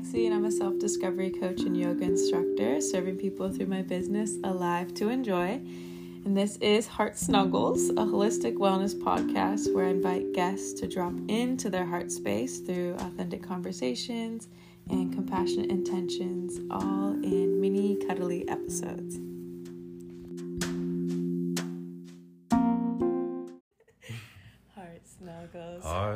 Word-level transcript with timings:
Lexi, 0.00 0.24
and 0.24 0.34
I'm 0.34 0.46
a 0.46 0.50
self 0.50 0.78
discovery 0.78 1.30
coach 1.30 1.60
and 1.60 1.76
yoga 1.76 2.04
instructor, 2.04 2.80
serving 2.80 3.18
people 3.18 3.52
through 3.52 3.66
my 3.66 3.82
business, 3.82 4.36
Alive 4.44 4.94
to 4.94 5.10
Enjoy. 5.10 5.60
And 6.24 6.34
this 6.34 6.56
is 6.58 6.86
Heart 6.86 7.18
Snuggles, 7.18 7.90
a 7.90 8.06
holistic 8.06 8.54
wellness 8.54 8.94
podcast 8.94 9.74
where 9.74 9.86
I 9.86 9.90
invite 9.90 10.32
guests 10.32 10.72
to 10.80 10.88
drop 10.88 11.12
into 11.28 11.68
their 11.68 11.84
heart 11.84 12.10
space 12.10 12.60
through 12.60 12.94
authentic 12.94 13.42
conversations 13.42 14.48
and 14.88 15.12
compassionate 15.12 15.70
intentions, 15.70 16.60
all 16.70 17.10
in 17.22 17.60
mini 17.60 17.96
cuddly 17.96 18.48
episodes. 18.48 19.18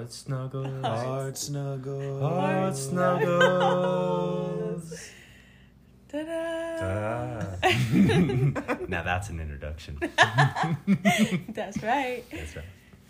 Heart 0.04 0.12
snuggles. 0.12 0.84
Heart 0.84 1.38
snuggles. 1.38 2.20
Heart 2.20 2.76
snuggles. 2.76 4.30
Ta-da! 6.08 7.40
Ta-da. 7.62 8.76
now 8.88 9.02
that's 9.02 9.30
an 9.30 9.40
introduction. 9.40 9.98
That's 11.54 11.82
right. 11.82 12.22
That's 12.30 12.54
right. 12.54 12.66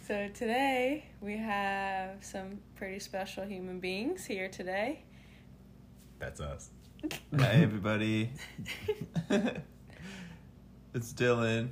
So 0.07 0.29
today 0.35 1.07
we 1.21 1.37
have 1.37 2.25
some 2.25 2.61
pretty 2.77 3.01
special 3.01 3.43
human 3.43 3.81
beings 3.81 4.25
here 4.25 4.49
today. 4.49 5.03
That's 6.21 6.39
us. 6.39 6.71
Hi 7.37 7.55
everybody. 7.55 8.31
it's 10.95 11.13
Dylan. 11.13 11.71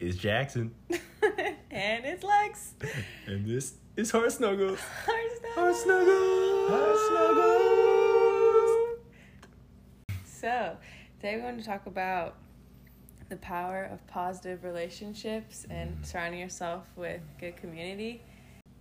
it's 0.00 0.16
Jackson. 0.16 0.74
and 1.70 2.04
it's 2.04 2.24
Lex. 2.24 2.74
And 3.28 3.46
this 3.46 3.74
is 3.96 4.10
Heart 4.12 4.32
Snuggles. 4.32 4.80
Heart 5.06 5.16
Heart 5.54 5.76
Snuggles. 5.76 6.06
Snuggles. 6.06 6.70
Heart 6.70 6.96
Snuggles. 7.08 8.70
So 10.24 10.76
today 11.20 11.36
we 11.36 11.42
want 11.42 11.58
to 11.58 11.64
talk 11.64 11.86
about 11.86 12.36
the 13.28 13.36
power 13.36 13.84
of 13.92 14.04
positive 14.06 14.64
relationships 14.64 15.66
and 15.70 15.96
Mm. 15.98 16.06
surrounding 16.06 16.40
yourself 16.40 16.84
with 16.96 17.20
good 17.38 17.56
community 17.56 18.22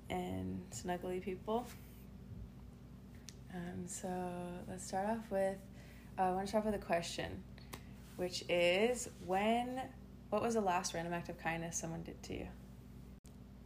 and 0.09 0.59
snuggly 0.72 1.22
people. 1.22 1.66
Um, 3.53 3.88
so 3.88 4.08
let's 4.67 4.86
start 4.88 5.08
off 5.09 5.30
with 5.31 5.58
uh, 6.17 6.23
I 6.23 6.31
want 6.31 6.45
to 6.45 6.48
start 6.48 6.66
off 6.66 6.72
with 6.72 6.81
a 6.81 6.86
question, 6.86 7.44
which 8.17 8.44
is 8.50 9.09
when 9.26 9.81
what 10.30 10.42
was 10.42 10.53
the 10.55 10.61
last 10.61 10.94
random 10.94 11.14
act 11.14 11.30
of 11.30 11.38
kindness 11.39 11.78
someone 11.78 12.03
did 12.03 12.22
to 12.23 12.33
you? 12.33 12.48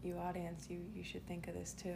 You 0.03 0.17
audience, 0.17 0.67
you 0.69 0.79
you 0.95 1.03
should 1.03 1.25
think 1.27 1.47
of 1.47 1.53
this 1.53 1.73
too. 1.73 1.95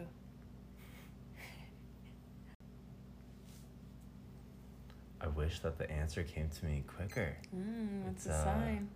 I 5.20 5.26
wish 5.28 5.58
that 5.60 5.78
the 5.78 5.90
answer 5.90 6.22
came 6.22 6.48
to 6.48 6.64
me 6.64 6.84
quicker. 6.86 7.36
Mm, 7.54 8.04
what's 8.04 8.24
It's, 8.24 8.34
a 8.34 8.38
uh, 8.38 8.44
sign? 8.44 8.88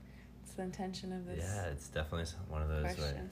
It's 0.44 0.54
the 0.54 0.62
intention 0.62 1.12
of 1.12 1.26
this 1.26 1.44
Yeah, 1.44 1.64
it's 1.66 1.88
definitely 1.88 2.30
one 2.48 2.62
of 2.62 2.68
those 2.68 2.96
where, 2.96 3.28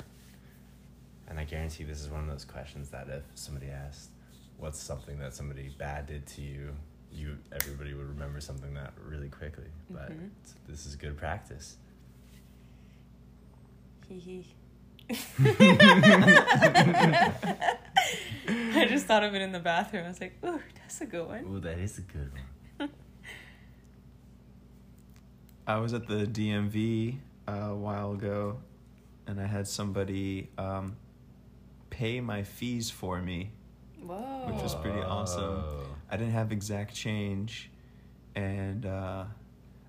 and 1.29 1.39
I 1.39 1.45
guarantee 1.45 1.85
this 1.85 2.01
is 2.01 2.09
one 2.09 2.21
of 2.23 2.29
those 2.29 2.45
questions 2.45 2.91
that 2.91 3.09
if 3.09 3.23
somebody 3.35 3.71
asked, 3.71 4.11
"What's 4.59 4.81
something 4.83 5.19
that 5.21 5.35
somebody 5.35 5.71
bad 5.79 6.07
did 6.07 6.27
to 6.29 6.43
you?" 6.43 6.75
you 7.13 7.37
everybody 7.53 7.93
would 7.95 8.09
remember 8.09 8.41
something 8.41 8.73
that 8.75 8.93
really 9.05 9.29
quickly. 9.29 9.69
But 9.91 10.13
Mhm. 10.13 10.31
this 10.69 10.87
is 10.87 10.97
good 10.97 11.17
practice. 11.17 11.77
Hee 14.09 14.19
hee. 14.19 14.55
I 18.49 18.87
just 18.89 19.07
thought 19.07 19.25
of 19.25 19.35
it 19.35 19.43
in 19.43 19.53
the 19.53 19.59
bathroom. 19.61 20.05
I 20.05 20.09
was 20.09 20.21
like, 20.21 20.37
ooh, 20.45 20.61
that's 20.77 21.01
a 21.01 21.07
good 21.07 21.27
one. 21.27 21.45
Ooh, 21.45 21.61
that 21.61 21.79
is 21.79 21.99
a 21.99 22.03
good 22.03 22.31
one. 22.79 22.91
I 25.67 25.77
was 25.79 25.95
at 25.95 26.07
the 26.09 26.25
DMV 26.27 27.19
a 27.47 27.75
while 27.75 28.13
ago, 28.13 28.59
and 29.27 29.41
I 29.41 29.47
had 29.47 29.69
somebody 29.69 30.51
um, 30.59 30.97
pay 31.91 32.21
my 32.21 32.43
fees 32.43 32.91
for 32.91 33.21
me. 33.21 33.53
Whoa. 34.03 34.47
Which 34.51 34.63
was 34.63 34.75
pretty 34.75 35.01
awesome. 35.01 35.63
I 36.11 36.17
didn't 36.17 36.33
have 36.33 36.51
exact 36.51 36.95
change, 36.95 37.71
and 38.35 38.85
uh, 38.87 39.25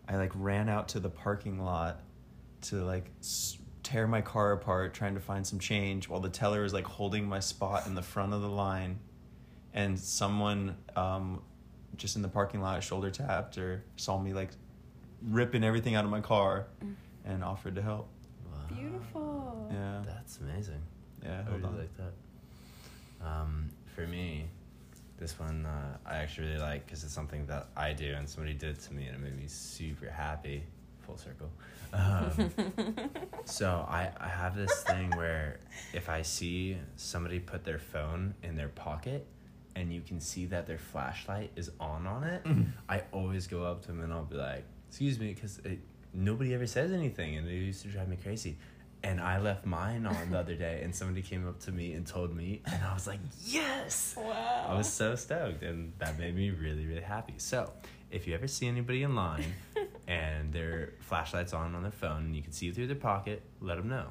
I 0.07 0.17
like 0.17 0.31
ran 0.35 0.69
out 0.69 0.89
to 0.89 0.99
the 0.99 1.09
parking 1.09 1.63
lot 1.63 2.01
to 2.63 2.83
like 2.83 3.09
s- 3.21 3.57
tear 3.83 4.07
my 4.07 4.21
car 4.21 4.51
apart 4.53 4.93
trying 4.93 5.15
to 5.15 5.19
find 5.21 5.45
some 5.45 5.59
change 5.59 6.07
while 6.07 6.19
the 6.19 6.29
teller 6.29 6.63
is 6.63 6.73
like 6.73 6.85
holding 6.85 7.27
my 7.27 7.39
spot 7.39 7.87
in 7.87 7.95
the 7.95 8.01
front 8.01 8.33
of 8.33 8.41
the 8.41 8.49
line, 8.49 8.99
and 9.73 9.99
someone 9.99 10.75
um, 10.95 11.41
just 11.97 12.15
in 12.15 12.21
the 12.21 12.27
parking 12.27 12.61
lot 12.61 12.83
shoulder 12.83 13.09
tapped 13.09 13.57
or 13.57 13.83
saw 13.95 14.17
me 14.19 14.33
like 14.33 14.49
ripping 15.29 15.63
everything 15.63 15.95
out 15.95 16.03
of 16.05 16.11
my 16.11 16.21
car 16.21 16.67
Mm. 16.83 16.95
and 17.25 17.43
offered 17.43 17.75
to 17.75 17.81
help. 17.81 18.07
Wow. 18.51 18.75
Beautiful. 18.75 19.69
Yeah, 19.71 20.01
That's 20.05 20.39
amazing. 20.39 20.81
yeah. 21.23 21.41
I 21.41 21.49
Hold 21.49 21.61
really 21.61 21.65
on. 21.73 21.77
like 21.79 21.97
that. 21.97 23.25
Um, 23.27 23.69
for 23.95 24.07
me, 24.07 24.45
this 25.19 25.37
one 25.39 25.65
uh, 25.67 25.97
I 26.05 26.17
actually 26.17 26.47
really 26.47 26.59
like 26.59 26.85
because 26.85 27.03
it's 27.03 27.13
something 27.13 27.45
that 27.45 27.67
I 27.77 27.93
do 27.93 28.13
and 28.15 28.27
somebody 28.27 28.55
did 28.55 28.79
to 28.81 28.93
me 28.93 29.05
and 29.05 29.15
it 29.15 29.19
made 29.21 29.37
me 29.37 29.45
super 29.47 30.09
happy. 30.09 30.63
Full 31.05 31.17
circle. 31.17 31.49
Um, 31.93 32.51
so 33.45 33.85
I, 33.89 34.09
I 34.19 34.27
have 34.27 34.55
this 34.55 34.83
thing 34.83 35.11
where 35.11 35.59
if 35.93 36.09
I 36.09 36.21
see 36.21 36.77
somebody 36.95 37.39
put 37.39 37.65
their 37.65 37.79
phone 37.79 38.33
in 38.43 38.55
their 38.55 38.69
pocket 38.69 39.27
and 39.75 39.93
you 39.93 40.01
can 40.01 40.19
see 40.19 40.45
that 40.47 40.67
their 40.67 40.77
flashlight 40.77 41.51
is 41.55 41.71
on 41.79 42.07
on 42.07 42.23
it, 42.23 42.41
I 42.89 43.03
always 43.11 43.47
go 43.47 43.63
up 43.63 43.81
to 43.81 43.87
them 43.87 44.01
and 44.01 44.13
I'll 44.13 44.23
be 44.25 44.35
like, 44.35 44.63
"Excuse 44.89 45.19
me," 45.19 45.33
because 45.33 45.59
nobody 46.13 46.53
ever 46.53 46.67
says 46.67 46.91
anything, 46.91 47.37
and 47.37 47.47
it 47.47 47.53
used 47.53 47.81
to 47.83 47.87
drive 47.87 48.07
me 48.07 48.17
crazy. 48.21 48.57
And 49.03 49.19
I 49.19 49.39
left 49.39 49.65
mine 49.65 50.05
on 50.05 50.29
the 50.29 50.37
other 50.37 50.53
day, 50.53 50.81
and 50.83 50.95
somebody 50.95 51.23
came 51.23 51.47
up 51.47 51.59
to 51.61 51.71
me 51.71 51.93
and 51.93 52.05
told 52.05 52.35
me, 52.35 52.61
and 52.65 52.83
I 52.83 52.93
was 52.93 53.07
like, 53.07 53.19
"Yes!" 53.43 54.13
wow. 54.15 54.67
I 54.69 54.75
was 54.77 54.91
so 54.91 55.15
stoked, 55.15 55.63
and 55.63 55.93
that 55.97 56.19
made 56.19 56.35
me 56.35 56.51
really, 56.51 56.85
really 56.85 57.01
happy. 57.01 57.33
So, 57.37 57.71
if 58.11 58.27
you 58.27 58.35
ever 58.35 58.47
see 58.47 58.67
anybody 58.67 59.01
in 59.03 59.15
line 59.15 59.55
and 60.11 60.51
their 60.51 60.93
flashlight's 60.99 61.53
on 61.53 61.73
on 61.73 61.83
their 61.83 61.91
phone, 61.91 62.25
and 62.25 62.35
you 62.35 62.41
can 62.41 62.51
see 62.51 62.69
through 62.71 62.87
their 62.87 62.95
pocket, 62.97 63.41
let 63.61 63.77
them 63.77 63.87
know. 63.87 64.07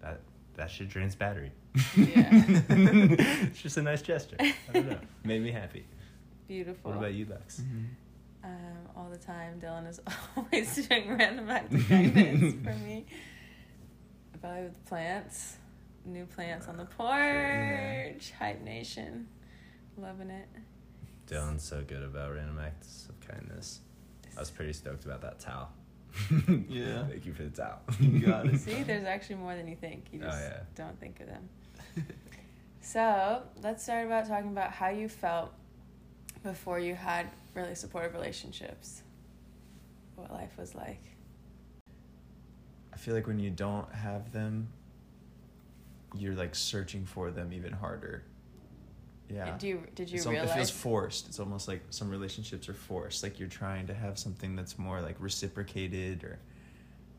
That 0.00 0.20
that 0.54 0.70
shit 0.70 0.88
drains 0.88 1.14
battery. 1.14 1.52
Yeah. 1.94 2.28
it's 2.32 3.60
just 3.60 3.76
a 3.76 3.82
nice 3.82 4.00
gesture. 4.02 4.36
I 4.40 4.54
don't 4.72 4.88
know. 4.88 4.98
Made 5.22 5.42
me 5.42 5.52
happy. 5.52 5.84
Beautiful. 6.48 6.90
What 6.90 6.98
about 6.98 7.12
you, 7.14 7.26
Lex? 7.30 7.60
Mhm. 7.60 7.86
Um, 8.42 8.88
all 8.96 9.10
the 9.10 9.18
time, 9.18 9.60
Dylan 9.60 9.86
is 9.88 10.00
always 10.36 10.86
doing 10.86 11.16
random 11.18 11.50
acts 11.50 11.74
of 11.74 11.86
kindness 11.86 12.54
for 12.64 12.72
me. 12.84 13.04
Probably 14.40 14.62
with 14.62 14.72
the 14.82 14.88
plants, 14.88 15.56
new 16.06 16.24
plants 16.24 16.66
on 16.66 16.78
the 16.78 16.86
porch, 16.86 18.32
Hype 18.38 18.62
Nation, 18.62 19.28
loving 19.98 20.30
it. 20.30 20.48
Dylan's 21.26 21.62
so 21.62 21.84
good 21.86 22.02
about 22.02 22.32
random 22.32 22.58
acts 22.58 23.06
of 23.10 23.20
kindness. 23.20 23.80
I 24.40 24.42
was 24.42 24.50
pretty 24.50 24.72
stoked 24.72 25.04
about 25.04 25.20
that 25.20 25.38
towel. 25.38 25.68
Yeah. 26.66 27.04
Thank 27.10 27.26
you 27.26 27.34
for 27.34 27.42
the 27.42 27.50
towel. 27.50 27.80
You 28.00 28.20
got 28.20 28.46
it. 28.46 28.58
See, 28.58 28.82
there's 28.84 29.04
actually 29.04 29.34
more 29.36 29.54
than 29.54 29.68
you 29.68 29.76
think. 29.76 30.06
You 30.12 30.20
Oh, 30.22 30.28
just 30.30 30.40
yeah. 30.40 30.60
don't 30.74 30.98
think 30.98 31.20
of 31.20 31.26
them. 31.26 31.46
So 32.80 33.42
let's 33.62 33.82
start 33.82 34.06
about 34.06 34.26
talking 34.26 34.48
about 34.52 34.70
how 34.72 34.88
you 34.88 35.10
felt 35.10 35.52
before 36.42 36.80
you 36.80 36.94
had 36.94 37.26
really 37.52 37.74
supportive 37.74 38.14
relationships. 38.14 39.02
What 40.16 40.32
life 40.32 40.56
was 40.56 40.74
like. 40.74 41.02
I 42.94 42.96
feel 42.96 43.14
like 43.14 43.26
when 43.26 43.38
you 43.38 43.50
don't 43.50 43.92
have 43.92 44.32
them, 44.32 44.68
you're 46.16 46.34
like 46.34 46.54
searching 46.54 47.04
for 47.04 47.30
them 47.30 47.52
even 47.52 47.74
harder. 47.74 48.24
Yeah. 49.32 49.56
Do 49.58 49.66
you 49.68 49.82
did 49.94 50.10
you 50.10 50.16
It's 50.16 50.26
realize? 50.26 50.50
It 50.50 50.54
feels 50.54 50.70
forced. 50.70 51.28
It's 51.28 51.38
almost 51.40 51.68
like 51.68 51.82
some 51.90 52.10
relationships 52.10 52.68
are 52.68 52.74
forced. 52.74 53.22
Like 53.22 53.38
you're 53.38 53.48
trying 53.48 53.86
to 53.86 53.94
have 53.94 54.18
something 54.18 54.56
that's 54.56 54.78
more 54.78 55.00
like 55.00 55.16
reciprocated 55.20 56.24
or 56.24 56.38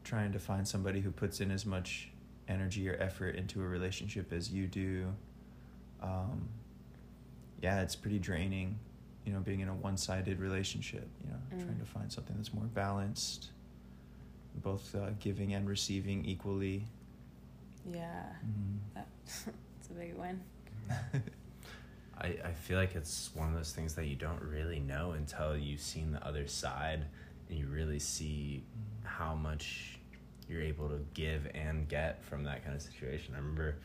trying 0.03 0.31
to 0.33 0.39
find 0.39 0.67
somebody 0.67 0.99
who 0.99 1.11
puts 1.11 1.39
in 1.41 1.51
as 1.51 1.65
much 1.65 2.09
energy 2.47 2.89
or 2.89 2.95
effort 2.99 3.35
into 3.35 3.61
a 3.61 3.65
relationship 3.67 4.33
as 4.33 4.51
you 4.51 4.67
do. 4.67 5.13
Um, 6.01 6.49
yeah, 7.61 7.81
it's 7.81 7.95
pretty 7.95 8.17
draining, 8.19 8.77
you 9.25 9.31
know, 9.31 9.39
being 9.39 9.59
in 9.61 9.67
a 9.69 9.73
one 9.75 9.95
sided 9.95 10.39
relationship, 10.39 11.07
you 11.23 11.29
know, 11.29 11.37
Mm. 11.55 11.65
trying 11.65 11.79
to 11.79 11.85
find 11.85 12.11
something 12.11 12.35
that's 12.35 12.53
more 12.53 12.65
balanced, 12.65 13.51
both 14.63 14.93
uh, 14.95 15.11
giving 15.19 15.53
and 15.53 15.69
receiving 15.69 16.25
equally. 16.25 16.87
yeah, 17.93 18.33
Mhm. 18.45 18.77
that's 18.95 19.89
a 19.89 19.93
big 19.93 20.15
win. 20.15 20.41
I, 22.21 22.35
I 22.45 22.51
feel 22.51 22.77
like 22.77 22.95
it's 22.95 23.31
one 23.33 23.49
of 23.49 23.55
those 23.55 23.73
things 23.73 23.95
that 23.95 24.05
you 24.05 24.15
don't 24.15 24.41
really 24.41 24.79
know 24.79 25.11
until 25.11 25.57
you've 25.57 25.81
seen 25.81 26.11
the 26.11 26.25
other 26.25 26.47
side 26.47 27.05
and 27.49 27.57
you 27.57 27.67
really 27.67 27.99
see 27.99 28.63
how 29.03 29.33
much 29.33 29.99
you're 30.47 30.61
able 30.61 30.87
to 30.89 30.99
give 31.13 31.47
and 31.53 31.87
get 31.87 32.23
from 32.23 32.43
that 32.43 32.63
kind 32.63 32.75
of 32.75 32.81
situation. 32.81 33.33
I 33.33 33.37
remember 33.37 33.77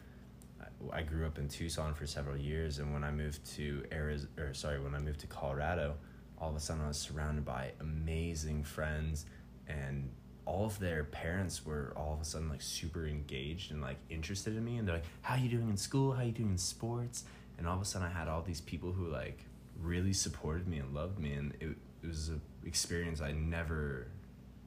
I 0.93 1.03
grew 1.03 1.27
up 1.27 1.39
in 1.39 1.49
Tucson 1.49 1.95
for 1.95 2.07
several 2.07 2.37
years, 2.37 2.79
and 2.79 2.93
when 2.93 3.05
I 3.05 3.11
moved 3.11 3.45
to 3.57 3.85
Arizona, 3.93 4.31
or 4.39 4.55
sorry, 4.55 4.81
when 4.81 4.95
I 4.95 4.99
moved 4.99 5.21
to 5.21 5.27
Colorado, 5.27 5.95
all 6.39 6.51
of 6.51 6.57
a 6.57 6.61
sudden 6.61 6.85
I 6.85 6.89
was 6.89 6.99
surrounded 6.99 7.45
by 7.45 7.73
amazing 7.81 8.65
friends, 8.65 9.27
and 9.67 10.11
all 10.45 10.67
of 10.67 10.79
their 10.79 11.05
parents 11.05 11.65
were 11.65 11.93
all 11.97 12.15
of 12.15 12.21
a 12.21 12.25
sudden 12.25 12.49
like 12.49 12.63
super 12.63 13.07
engaged 13.07 13.73
and 13.73 13.81
like 13.81 13.97
interested 14.11 14.57
in 14.57 14.65
me, 14.65 14.77
and 14.77 14.87
they're 14.87 14.97
like, 14.97 15.05
"How 15.23 15.37
you 15.37 15.49
doing 15.49 15.69
in 15.71 15.77
school? 15.77 16.13
How 16.13 16.23
you 16.23 16.33
doing 16.33 16.51
in 16.51 16.59
sports?" 16.59 17.25
And 17.59 17.67
all 17.67 17.75
of 17.77 17.83
a 17.83 17.85
sudden 17.85 18.07
I 18.09 18.11
had 18.11 18.29
all 18.29 18.43
these 18.43 18.61
people 18.61 18.93
who 18.93 19.09
like 19.09 19.45
really 19.81 20.13
supported 20.13 20.67
me 20.69 20.79
and 20.79 20.95
loved 20.95 21.19
me, 21.19 21.33
and 21.33 21.53
it 21.61 21.77
it 22.03 22.07
was 22.09 22.29
an 22.29 22.41
experience 22.65 23.21
I 23.21 23.33
never 23.33 24.07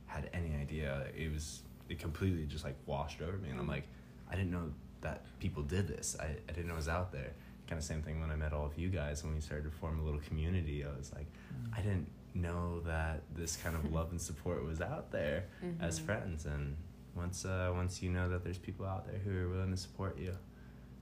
had 0.07 0.29
any 0.33 0.55
idea. 0.55 1.05
It 1.15 1.31
was 1.31 1.61
it 1.87 1.99
completely 1.99 2.45
just 2.45 2.63
like 2.63 2.75
washed 2.85 3.21
over 3.21 3.37
me, 3.37 3.49
and 3.49 3.59
I'm 3.59 3.67
like, 3.67 3.87
I 4.31 4.35
didn't 4.35 4.51
know 4.51 4.71
that 5.01 5.23
people 5.39 5.63
did 5.63 5.87
this. 5.87 6.17
I, 6.19 6.25
I 6.47 6.51
didn't 6.51 6.67
know 6.67 6.73
it 6.73 6.77
was 6.77 6.89
out 6.89 7.11
there. 7.11 7.31
Kind 7.67 7.77
of 7.79 7.85
same 7.85 8.01
thing 8.01 8.19
when 8.19 8.31
I 8.31 8.35
met 8.35 8.51
all 8.51 8.65
of 8.65 8.77
you 8.77 8.89
guys 8.89 9.23
when 9.23 9.33
we 9.35 9.41
started 9.41 9.63
to 9.65 9.71
form 9.77 9.99
a 9.99 10.03
little 10.03 10.19
community. 10.21 10.83
I 10.83 10.89
was 10.97 11.11
like, 11.13 11.27
I 11.75 11.81
didn't 11.81 12.07
know 12.33 12.79
that 12.81 13.21
this 13.35 13.55
kind 13.55 13.75
of 13.75 13.91
love 13.91 14.11
and 14.11 14.19
support 14.21 14.63
was 14.65 14.81
out 14.81 15.11
there 15.11 15.45
as 15.79 15.99
Mhm. 15.99 16.05
friends. 16.05 16.45
And 16.45 16.75
once 17.15 17.45
uh, 17.45 17.71
once 17.73 18.01
you 18.01 18.09
know 18.09 18.27
that 18.29 18.43
there's 18.43 18.57
people 18.57 18.85
out 18.85 19.05
there 19.07 19.19
who 19.19 19.37
are 19.37 19.49
willing 19.49 19.71
to 19.71 19.77
support 19.77 20.17
you, 20.17 20.35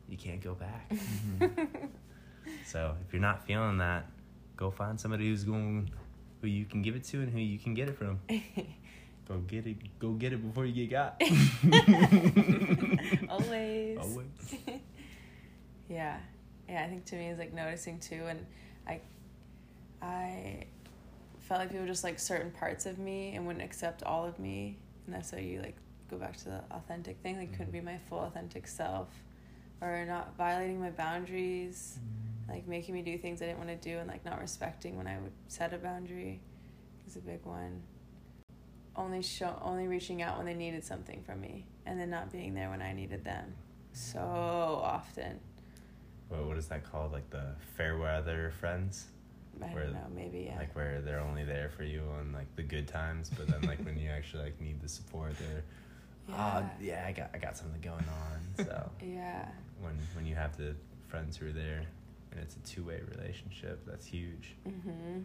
you 0.10 0.18
can't 0.18 0.42
go 0.42 0.54
back. 0.54 0.90
Mm-hmm. 0.90 1.86
so 2.66 2.96
if 3.06 3.14
you're 3.14 3.22
not 3.22 3.46
feeling 3.46 3.78
that, 3.78 4.10
go 4.56 4.72
find 4.72 5.00
somebody 5.00 5.30
who's 5.30 5.44
going, 5.44 5.90
who 6.42 6.48
you 6.48 6.66
can 6.66 6.82
give 6.82 6.96
it 6.96 7.04
to 7.06 7.22
and 7.22 7.32
who 7.32 7.40
you 7.40 7.60
can 7.60 7.74
get 7.74 7.90
it 7.90 7.98
from. 7.98 8.20
Go 9.28 9.40
get 9.40 9.68
it. 9.68 10.00
Go 10.00 10.12
get 10.12 10.32
it 10.32 10.38
before 10.38 10.66
you 10.66 10.88
get 10.88 11.20
got. 11.20 11.22
Always. 13.30 13.98
Always. 13.98 14.56
Yeah. 15.90 16.18
Yeah, 16.70 16.86
I 16.86 16.88
think 16.88 17.04
to 17.06 17.16
me 17.16 17.28
it's 17.28 17.40
like 17.40 17.54
noticing 17.54 18.00
too 18.00 18.24
and 18.28 18.46
I 18.88 19.02
I 20.02 20.64
felt 21.42 21.60
like 21.60 21.72
people 21.72 21.88
just 21.88 22.06
like 22.06 22.20
certain 22.20 22.52
parts 22.52 22.86
of 22.86 23.00
me 23.00 23.36
and 23.36 23.46
wouldn't 23.46 23.66
accept 23.66 24.04
all 24.04 24.26
of 24.26 24.40
me 24.40 24.78
and 25.06 25.16
that's 25.16 25.34
why 25.34 25.40
you 25.40 25.62
like 25.62 25.76
go 26.10 26.18
back 26.18 26.38
to 26.38 26.46
the 26.46 26.62
authentic 26.72 27.18
thing, 27.22 27.38
like 27.38 27.52
couldn't 27.52 27.68
mm-hmm. 27.68 27.86
be 27.86 27.92
my 27.92 27.98
full 28.10 28.20
authentic 28.20 28.66
self 28.66 29.10
or 29.82 30.06
not 30.06 30.36
violating 30.38 30.80
my 30.80 30.90
boundaries, 30.90 32.00
like 32.50 32.68
making 32.68 32.96
me 32.96 33.02
do 33.02 33.18
things 33.18 33.42
I 33.42 33.46
didn't 33.46 33.58
want 33.60 33.70
to 33.70 33.90
do 33.90 33.98
and 34.00 34.08
like 34.08 34.24
not 34.26 34.40
respecting 34.40 34.98
when 34.98 35.08
I 35.08 35.18
would 35.20 35.34
set 35.48 35.74
a 35.74 35.78
boundary 35.78 36.40
is 37.08 37.16
a 37.16 37.20
big 37.20 37.46
one. 37.46 37.82
Only 38.96 39.22
show 39.22 39.60
only 39.64 39.88
reaching 39.88 40.22
out 40.22 40.38
when 40.38 40.46
they 40.48 40.56
needed 40.56 40.84
something 40.84 41.22
from 41.24 41.40
me 41.42 41.66
and 41.86 42.00
then 42.00 42.10
not 42.10 42.32
being 42.32 42.54
there 42.56 42.70
when 42.70 42.82
I 42.82 42.94
needed 42.94 43.24
them. 43.24 43.54
So 43.94 44.20
often. 44.20 45.40
Well, 46.30 46.46
what 46.46 46.58
is 46.58 46.68
that 46.68 46.84
called? 46.90 47.12
Like 47.14 47.30
the 47.30 47.56
fair 47.76 47.98
weather 47.98 48.52
friends? 48.60 49.06
I 49.62 49.66
Where- 49.68 49.84
don't 49.86 49.94
know, 49.94 50.08
maybe 50.16 50.46
yeah. 50.50 50.58
Like 50.58 50.76
where 50.76 51.02
they're 51.02 51.20
only 51.20 51.44
there 51.44 51.70
for 51.76 51.84
you 51.84 52.04
on 52.20 52.32
like 52.32 52.54
the 52.56 52.64
good 52.64 52.88
times, 52.88 53.30
but 53.36 53.48
then 53.48 53.62
like 53.62 53.84
when 53.86 53.98
you 53.98 54.10
actually 54.10 54.44
like 54.46 54.60
need 54.62 54.82
the 54.82 54.90
support, 54.90 55.34
they're 55.38 55.64
ah 56.34 56.60
yeah. 56.82 57.02
yeah, 57.02 57.06
I 57.08 57.12
got 57.12 57.30
I 57.34 57.38
got 57.38 57.56
something 57.58 57.82
going 57.82 58.04
on. 58.06 58.66
So 58.66 58.90
yeah. 59.04 59.48
When 59.82 59.98
when 60.16 60.26
you 60.26 60.36
have 60.36 60.58
the 60.58 60.76
friends 61.08 61.38
who 61.38 61.48
are 61.48 61.52
there 61.52 61.84
and 62.32 62.40
it's 62.42 62.56
a 62.56 62.60
two 62.60 62.84
way 62.84 63.02
relationship, 63.16 63.82
that's 63.86 64.06
huge. 64.06 64.56
Mhm. 64.68 65.24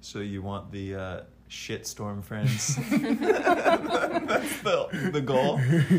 So 0.00 0.18
you 0.18 0.42
want 0.42 0.72
the 0.72 0.96
uh, 0.96 1.20
shitstorm 1.48 2.24
friends? 2.24 2.74
That's 2.90 2.90
the, 4.62 5.10
the 5.12 5.20
goal. 5.20 5.58
hey 5.58 5.92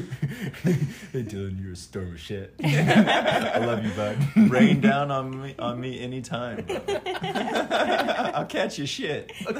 Dylan, 1.13 1.63
you're 1.63 1.71
a 1.71 1.75
storm 1.75 2.11
of 2.11 2.19
shit. 2.19 2.53
I 2.63 3.59
love 3.59 3.81
you, 3.85 3.91
bud. 3.91 4.17
Rain 4.51 4.81
down 4.81 5.09
on 5.09 5.41
me 5.41 5.55
on 5.57 5.79
me 5.79 6.01
anytime. 6.01 6.65
I'll 6.67 8.45
catch 8.45 8.77
your 8.77 8.87
shit. 8.87 9.31
oh 9.47 9.55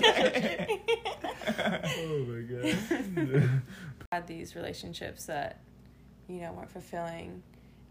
my 2.27 2.41
god. 2.41 3.61
Had 4.11 4.27
these 4.27 4.57
relationships 4.57 5.25
that 5.27 5.61
you 6.27 6.41
know 6.41 6.51
weren't 6.51 6.69
fulfilling 6.69 7.41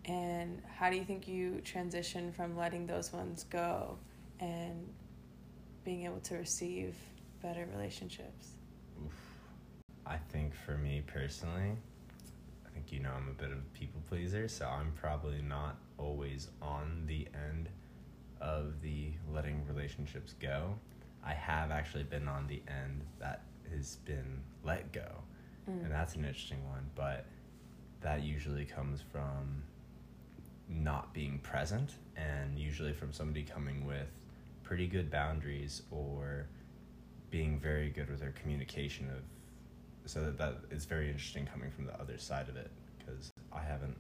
and 0.04 0.62
how 0.76 0.90
do 0.90 0.96
you 0.96 1.04
think 1.04 1.28
you 1.28 1.60
transition 1.64 2.32
from 2.32 2.56
letting 2.56 2.87
those 2.87 3.12
ones 3.12 3.44
go 3.50 3.96
and 4.40 4.88
being 5.84 6.04
able 6.04 6.20
to 6.20 6.37
receive 6.37 6.94
better 7.43 7.66
relationships? 7.72 8.52
Oof. 9.04 9.12
I 10.06 10.16
think 10.16 10.54
for 10.54 10.76
me 10.76 11.02
personally, 11.06 11.76
I 12.66 12.70
think 12.70 12.90
you 12.93 13.00
know 13.00 13.10
I'm 13.16 13.28
a 13.28 13.32
bit 13.32 13.52
of 13.52 13.58
a 13.58 13.78
people 13.78 14.02
pleaser, 14.08 14.49
so 14.49 14.66
I'm 14.66 14.93
probably 14.93 15.43
not 15.43 15.76
always 15.99 16.49
on 16.60 17.04
the 17.06 17.28
end 17.34 17.69
of 18.40 18.81
the 18.82 19.12
letting 19.32 19.64
relationships 19.69 20.34
go. 20.40 20.75
I 21.25 21.34
have 21.34 21.70
actually 21.70 22.02
been 22.04 22.26
on 22.26 22.49
the 22.49 22.60
end 22.66 23.02
that 23.20 23.43
has 23.72 23.96
been 24.04 24.40
let 24.64 24.93
go, 24.93 25.06
Mm. 25.70 25.84
and 25.84 25.93
that's 25.93 26.16
an 26.16 26.25
interesting 26.25 26.69
one, 26.69 26.90
but 26.96 27.25
that 28.00 28.22
usually 28.25 28.64
comes 28.64 29.00
from 29.00 29.62
not 30.74 31.12
being 31.12 31.38
present 31.38 31.94
and 32.16 32.58
usually 32.58 32.92
from 32.92 33.12
somebody 33.12 33.42
coming 33.42 33.86
with 33.86 34.08
pretty 34.62 34.86
good 34.86 35.10
boundaries 35.10 35.82
or 35.90 36.46
being 37.30 37.58
very 37.58 37.90
good 37.90 38.08
with 38.10 38.20
their 38.20 38.32
communication 38.32 39.08
of 39.10 39.22
so 40.04 40.20
that, 40.20 40.36
that 40.38 40.56
it's 40.70 40.84
very 40.84 41.06
interesting 41.06 41.46
coming 41.46 41.70
from 41.70 41.86
the 41.86 42.00
other 42.00 42.19
side 42.19 42.48
of 42.48 42.56
it 42.56 42.70
because 42.98 43.30
I 43.52 43.62
haven't 43.62 43.96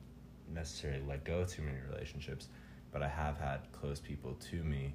necessarily 0.52 1.02
let 1.08 1.24
go 1.24 1.40
of 1.40 1.50
too 1.50 1.62
many 1.62 1.78
relationships 1.90 2.48
but 2.92 3.02
I 3.02 3.08
have 3.08 3.38
had 3.38 3.60
close 3.72 4.00
people 4.00 4.36
to 4.50 4.56
me 4.62 4.94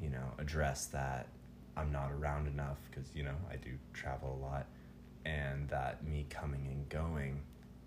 you 0.00 0.10
know 0.10 0.32
address 0.38 0.86
that 0.86 1.28
I'm 1.76 1.92
not 1.92 2.10
around 2.12 2.46
enough 2.46 2.78
because 2.90 3.10
you 3.14 3.22
know 3.22 3.34
I 3.50 3.56
do 3.56 3.70
travel 3.92 4.38
a 4.40 4.44
lot 4.44 4.66
and 5.24 5.68
that 5.68 6.04
me 6.06 6.26
coming 6.30 6.66
and 6.70 6.88
going 6.88 7.40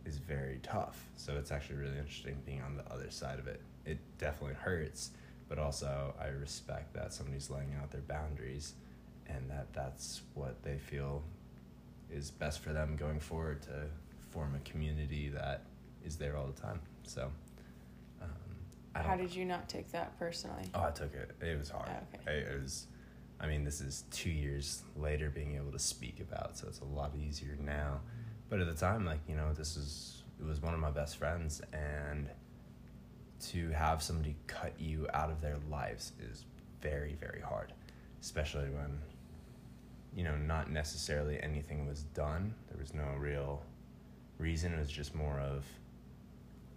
is 0.09 0.17
very 0.17 0.59
tough. 0.63 1.05
So 1.15 1.35
it's 1.37 1.51
actually 1.51 1.77
really 1.77 1.97
interesting 1.97 2.35
being 2.45 2.61
on 2.61 2.75
the 2.75 2.91
other 2.91 3.09
side 3.11 3.39
of 3.39 3.47
it. 3.47 3.61
It 3.85 3.99
definitely 4.17 4.55
hurts, 4.55 5.11
but 5.47 5.59
also 5.59 6.13
I 6.19 6.27
respect 6.27 6.93
that 6.95 7.13
somebody's 7.13 7.49
laying 7.49 7.75
out 7.81 7.91
their 7.91 8.01
boundaries 8.01 8.73
and 9.27 9.49
that 9.49 9.71
that's 9.73 10.21
what 10.33 10.61
they 10.63 10.77
feel 10.77 11.23
is 12.11 12.31
best 12.31 12.59
for 12.59 12.73
them 12.73 12.95
going 12.97 13.19
forward 13.19 13.61
to 13.61 13.85
form 14.31 14.55
a 14.55 14.69
community 14.69 15.29
that 15.29 15.61
is 16.03 16.15
there 16.15 16.35
all 16.35 16.47
the 16.47 16.59
time. 16.59 16.79
So, 17.03 17.29
um, 18.21 18.29
How 18.95 19.15
did 19.15 19.33
you 19.35 19.45
not 19.45 19.69
take 19.69 19.91
that 19.91 20.17
personally? 20.17 20.63
Oh, 20.73 20.85
I 20.85 20.91
took 20.91 21.13
it. 21.13 21.31
It 21.39 21.57
was 21.57 21.69
hard. 21.69 21.89
Oh, 21.89 22.17
okay. 22.19 22.39
It, 22.39 22.47
it 22.47 22.61
was. 22.61 22.87
I 23.39 23.47
mean, 23.47 23.63
this 23.63 23.79
is 23.79 24.03
two 24.11 24.31
years 24.31 24.81
later 24.97 25.29
being 25.29 25.55
able 25.55 25.71
to 25.71 25.79
speak 25.79 26.19
about, 26.19 26.57
so 26.57 26.67
it's 26.67 26.81
a 26.81 26.85
lot 26.85 27.13
easier 27.15 27.55
now. 27.63 28.01
But 28.49 28.61
at 28.61 28.67
the 28.67 28.73
time, 28.73 29.05
like 29.05 29.19
you 29.27 29.35
know, 29.35 29.53
this 29.53 29.77
is 29.77 30.23
it 30.39 30.45
was 30.45 30.61
one 30.61 30.73
of 30.73 30.79
my 30.79 30.91
best 30.91 31.17
friends, 31.17 31.61
and 31.71 32.29
to 33.51 33.69
have 33.69 34.01
somebody 34.01 34.35
cut 34.47 34.73
you 34.79 35.07
out 35.13 35.29
of 35.29 35.41
their 35.41 35.57
lives 35.69 36.11
is 36.19 36.45
very, 36.81 37.15
very 37.19 37.41
hard, 37.41 37.73
especially 38.21 38.69
when 38.69 38.99
you 40.15 40.23
know 40.23 40.35
not 40.35 40.71
necessarily 40.71 41.41
anything 41.41 41.87
was 41.87 42.03
done. 42.03 42.53
There 42.69 42.79
was 42.79 42.93
no 42.93 43.15
real 43.17 43.61
reason. 44.39 44.73
It 44.73 44.79
was 44.79 44.89
just 44.89 45.13
more 45.13 45.39
of 45.39 45.65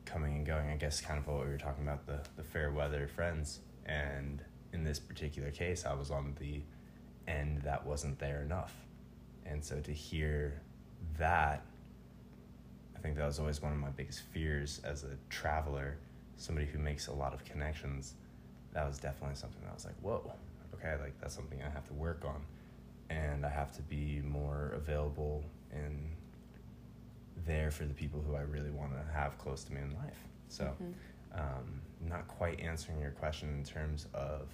coming 0.05 0.37
and 0.37 0.47
going. 0.47 0.69
I 0.71 0.77
guess 0.77 1.01
kind 1.01 1.19
of 1.19 1.27
what 1.27 1.45
we 1.45 1.51
were 1.51 1.59
talking 1.59 1.85
about 1.85 2.07
the 2.07 2.21
the 2.37 2.43
fair 2.45 2.71
weather 2.71 3.09
friends, 3.09 3.61
and 3.87 4.43
in 4.75 4.85
this 4.85 4.99
particular 4.99 5.51
case, 5.51 5.87
I 5.87 5.95
was 5.95 6.11
on 6.11 6.37
the 6.39 6.61
end 7.27 7.63
that 7.63 7.87
wasn't 7.87 8.19
there 8.19 8.43
enough, 8.43 8.75
and 9.47 9.65
so 9.65 9.81
to 9.81 9.93
hear 9.93 10.61
that, 11.19 11.65
I 12.97 12.99
think 13.01 13.17
that 13.17 13.27
was 13.27 13.39
always 13.39 13.61
one 13.63 13.73
of 13.73 13.79
my 13.79 13.91
biggest 13.91 14.21
fears 14.33 14.81
as 14.85 15.05
a 15.05 15.17
traveler, 15.29 15.97
somebody 16.37 16.67
who 16.67 16.79
makes 16.79 17.09
a 17.09 17.13
lot 17.13 17.35
of 17.35 17.45
connections. 17.45 18.15
That 18.73 18.87
was 18.87 18.99
definitely 18.99 19.37
something 19.37 19.61
that 19.63 19.71
I 19.71 19.75
was 19.75 19.85
like, 19.85 19.99
whoa, 20.01 20.33
okay, 20.75 20.97
like 21.01 21.21
that's 21.21 21.35
something 21.35 21.61
I 21.63 21.71
have 21.71 21.87
to 21.89 21.95
work 21.95 22.25
on, 22.25 22.43
and 23.11 23.45
I 23.45 23.51
have 23.51 23.73
to 23.77 23.83
be 23.83 24.21
more 24.25 24.73
available 24.75 25.45
and 25.73 26.11
there 27.45 27.71
for 27.71 27.85
the 27.85 27.95
people 27.95 28.23
who 28.27 28.35
I 28.35 28.43
really 28.43 28.71
want 28.71 28.93
to 28.93 29.13
have 29.13 29.37
close 29.39 29.65
to 29.65 29.73
me 29.73 29.81
in 29.81 29.95
life. 29.97 30.29
So, 30.49 30.77
Mhm. 30.81 30.95
um, 31.35 31.81
not 32.01 32.29
quite 32.29 32.61
answering 32.61 33.01
your 33.01 33.11
question 33.13 33.49
in 33.55 33.65
terms 33.65 34.07
of 34.15 34.49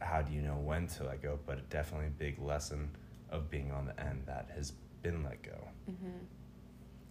how 0.00 0.20
do 0.22 0.32
you 0.32 0.42
know 0.42 0.56
when 0.58 0.86
to 0.88 1.04
let 1.04 1.22
go, 1.22 1.38
but 1.46 1.68
definitely 1.70 2.08
a 2.08 2.10
big 2.10 2.38
lesson 2.38 2.90
of 3.30 3.50
being 3.50 3.70
on 3.72 3.86
the 3.86 3.98
end 4.00 4.24
that 4.26 4.50
has 4.54 4.72
been 5.02 5.22
let 5.22 5.42
go. 5.42 5.68
Mhm. 5.90 6.26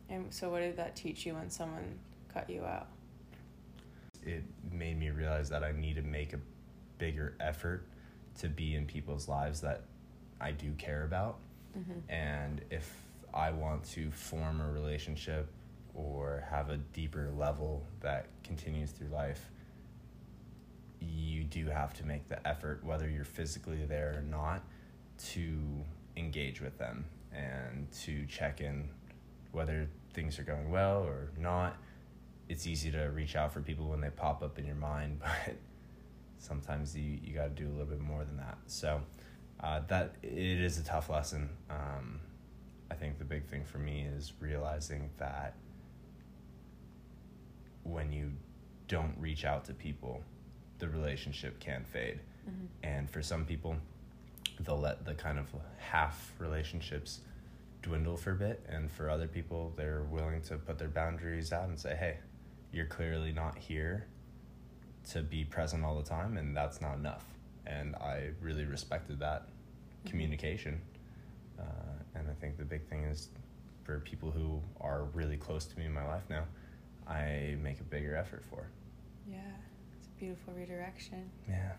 And 0.10 0.34
so, 0.34 0.50
what 0.50 0.60
did 0.60 0.78
that 0.78 0.96
teach 0.96 1.26
you 1.26 1.36
when 1.36 1.50
someone 1.50 2.00
cut 2.30 2.50
you 2.50 2.64
out? 2.66 2.88
It 4.24 4.44
made 4.72 4.98
me 4.98 5.10
realize 5.10 5.50
that 5.50 5.64
I 5.64 5.72
need 5.72 5.96
to 5.96 6.02
make 6.02 6.34
a 6.34 6.40
bigger 6.98 7.36
effort 7.40 7.86
to 8.40 8.48
be 8.48 8.76
in 8.76 8.86
people's 8.86 9.28
lives 9.28 9.62
that 9.62 9.84
I 10.40 10.52
do 10.52 10.74
care 10.74 11.04
about. 11.04 11.40
Mhm. 11.76 12.02
And 12.10 12.62
if 12.70 12.94
I 13.34 13.52
want 13.52 13.84
to 13.86 14.12
form 14.12 14.62
a 14.62 14.72
relationship 14.72 15.48
or 15.94 16.42
have 16.50 16.70
a 16.70 16.78
deeper 16.78 17.32
level 17.32 17.86
that 18.02 18.28
continues 18.44 18.92
through 18.92 19.10
life, 19.10 19.50
you 21.00 21.44
do 21.44 21.68
have 21.68 21.94
to 21.96 22.06
make 22.06 22.28
the 22.28 22.46
effort, 22.48 22.84
whether 22.84 23.10
you're 23.10 23.24
physically 23.26 23.86
there 23.86 24.18
or 24.18 24.22
not, 24.22 24.64
to 25.18 25.84
engage 26.16 26.62
with 26.62 26.78
them 26.78 27.06
and 27.34 27.92
to 28.04 28.26
check 28.26 28.62
in 28.62 28.90
whether 29.52 29.88
things 30.14 30.40
are 30.40 30.44
going 30.44 30.70
well 30.72 31.04
or 31.04 31.32
not. 31.38 31.78
It's 32.50 32.68
easy 32.68 32.92
to 32.92 33.04
reach 33.06 33.36
out 33.36 33.54
for 33.54 33.62
people 33.62 33.88
when 33.88 34.02
they 34.02 34.10
pop 34.10 34.44
up 34.44 34.60
in 34.60 34.66
your 34.66 34.76
mind, 34.76 35.20
but 35.20 35.56
sometimes 36.38 36.96
you, 36.96 37.20
you 37.24 37.34
got 37.34 37.56
to 37.56 37.64
do 37.64 37.68
a 37.70 37.72
little 37.72 37.86
bit 37.86 38.02
more 38.02 38.24
than 38.26 38.38
that. 38.38 38.58
So 38.68 39.02
uh, 39.62 39.82
that 39.88 40.16
it 40.24 40.62
is 40.62 40.78
a 40.78 40.84
tough 40.84 41.10
lesson. 41.10 41.50
Um, 41.70 42.20
I 42.90 42.96
think 42.96 43.20
the 43.20 43.26
big 43.26 43.46
thing 43.46 43.64
for 43.64 43.78
me 43.78 44.06
is 44.18 44.34
realizing 44.40 45.10
that 45.18 45.56
when 47.84 48.12
you 48.12 48.32
don't 48.88 49.16
reach 49.18 49.46
out 49.46 49.66
to 49.66 49.74
people, 49.74 50.22
the 50.80 50.90
relationship 50.90 51.60
can 51.60 51.86
fade. 51.86 52.20
Mm-hmm. 52.50 52.66
And 52.84 53.10
for 53.10 53.22
some 53.22 53.46
people, 53.46 53.78
they'll 54.66 54.80
let 54.80 55.06
the 55.06 55.14
kind 55.14 55.38
of 55.40 55.48
half 55.78 56.34
relationships 56.40 57.20
dwindle 57.82 58.18
for 58.18 58.32
a 58.32 58.36
bit. 58.36 58.64
And 58.70 58.92
for 58.92 59.10
other 59.10 59.28
people, 59.28 59.74
they're 59.76 60.04
willing 60.04 60.42
to 60.44 60.58
put 60.58 60.78
their 60.78 60.88
boundaries 60.88 61.52
out 61.52 61.68
and 61.68 61.80
say, 61.80 61.96
hey, 61.96 62.18
you're 62.72 62.86
clearly 62.86 63.32
not 63.32 63.58
here 63.58 64.06
to 65.12 65.22
be 65.22 65.44
present 65.44 65.84
all 65.84 65.98
the 65.98 66.08
time, 66.08 66.38
and 66.38 66.56
that's 66.56 66.80
not 66.80 66.96
enough. 66.98 67.26
And 67.66 67.96
I 67.96 68.30
really 68.42 68.66
respected 68.66 69.20
that 69.20 69.48
communication. 70.06 70.80
Uh, 71.60 71.64
and 72.16 72.30
I 72.30 72.34
think 72.40 72.58
the 72.58 72.66
big 72.66 72.88
thing 72.88 73.04
is 73.04 73.30
for 73.84 74.00
people 74.00 74.32
who 74.32 74.62
are 74.80 75.04
really 75.14 75.38
close 75.38 75.66
to 75.66 75.78
me 75.80 75.86
in 75.86 75.94
my 75.94 76.06
life 76.08 76.24
now, 76.30 76.44
I 77.08 77.56
make 77.62 77.80
a 77.80 77.84
bigger 77.84 78.16
effort 78.16 78.44
for. 78.50 78.68
Yeah, 79.30 79.38
it's 79.98 80.08
a 80.08 80.20
beautiful 80.20 80.54
redirection 80.54 81.30
Yeah. 81.50 81.72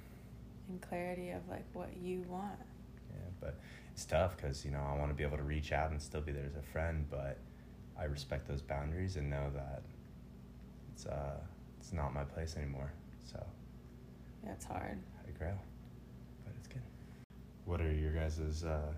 and 0.68 0.80
clarity 0.82 1.30
of 1.30 1.48
like 1.48 1.64
what 1.72 1.96
you 1.96 2.22
want. 2.28 2.58
But 3.42 3.58
it's 3.92 4.04
tough 4.06 4.36
because 4.36 4.64
you 4.64 4.70
know 4.70 4.80
I 4.80 4.96
want 4.98 5.10
to 5.10 5.14
be 5.14 5.24
able 5.24 5.36
to 5.36 5.42
reach 5.42 5.72
out 5.72 5.90
and 5.90 6.00
still 6.00 6.22
be 6.22 6.32
there 6.32 6.46
as 6.46 6.56
a 6.56 6.62
friend, 6.62 7.06
but 7.10 7.38
I 7.98 8.04
respect 8.04 8.48
those 8.48 8.62
boundaries 8.62 9.16
and 9.16 9.28
know 9.28 9.50
that 9.54 9.82
it's 10.94 11.06
uh 11.06 11.36
it's 11.78 11.92
not 11.92 12.14
my 12.14 12.24
place 12.24 12.56
anymore. 12.56 12.92
So 13.24 13.44
Yeah, 14.44 14.52
it's 14.52 14.64
hard. 14.64 14.98
I 15.26 15.30
grail, 15.38 15.58
but 16.44 16.54
it's 16.58 16.68
good. 16.68 16.82
What 17.64 17.80
are 17.80 17.92
your 17.92 18.12
guys' 18.12 18.64
uh, 18.64 18.92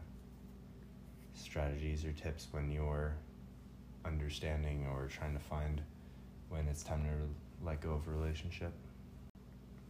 strategies 1.34 2.04
or 2.04 2.12
tips 2.12 2.48
when 2.52 2.70
you're 2.70 3.14
understanding 4.04 4.86
or 4.92 5.08
trying 5.08 5.34
to 5.34 5.40
find 5.42 5.82
when 6.48 6.66
it's 6.68 6.82
time 6.82 7.04
to 7.04 7.64
let 7.66 7.80
go 7.80 7.92
of 7.92 8.06
a 8.06 8.10
relationship? 8.10 8.72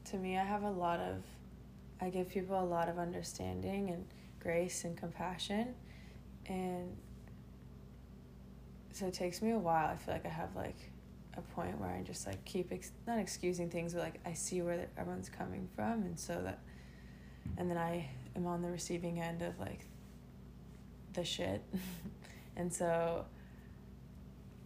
To 0.07 0.17
me, 0.17 0.39
I 0.39 0.45
have 0.45 0.63
a 0.63 0.71
lot 0.71 1.01
of, 1.01 1.23
I 2.01 2.11
give 2.11 2.29
people 2.29 2.61
a 2.61 2.65
lot 2.65 2.89
of 2.89 2.99
understanding 2.99 3.91
and 3.91 4.05
grace 4.45 4.85
and 4.85 4.97
compassion. 4.97 5.75
And 6.47 6.97
so 8.93 9.07
it 9.07 9.15
takes 9.15 9.43
me 9.43 9.51
a 9.51 9.59
while. 9.59 9.89
I 9.89 9.97
feel 9.97 10.15
like 10.15 10.27
I 10.27 10.29
have 10.29 10.55
like 10.55 10.77
a 11.37 11.41
point 11.41 11.81
where 11.81 11.91
I 11.91 12.03
just 12.03 12.27
like 12.27 12.45
keep, 12.45 12.71
ex- 12.71 12.93
not 13.07 13.19
excusing 13.19 13.71
things, 13.71 13.95
but 13.95 14.03
like 14.03 14.21
I 14.25 14.35
see 14.35 14.63
where 14.63 14.87
everyone's 14.97 15.31
coming 15.31 15.69
from. 15.75 16.03
And 16.03 16.21
so 16.21 16.41
that, 16.45 16.61
and 17.57 17.69
then 17.69 17.79
I 17.79 18.09
am 18.37 18.47
on 18.47 18.63
the 18.63 18.71
receiving 18.71 19.19
end 19.19 19.43
of 19.43 19.59
like 19.59 19.87
the 21.15 21.25
shit. 21.25 21.63
and 22.57 22.73
so 22.73 23.25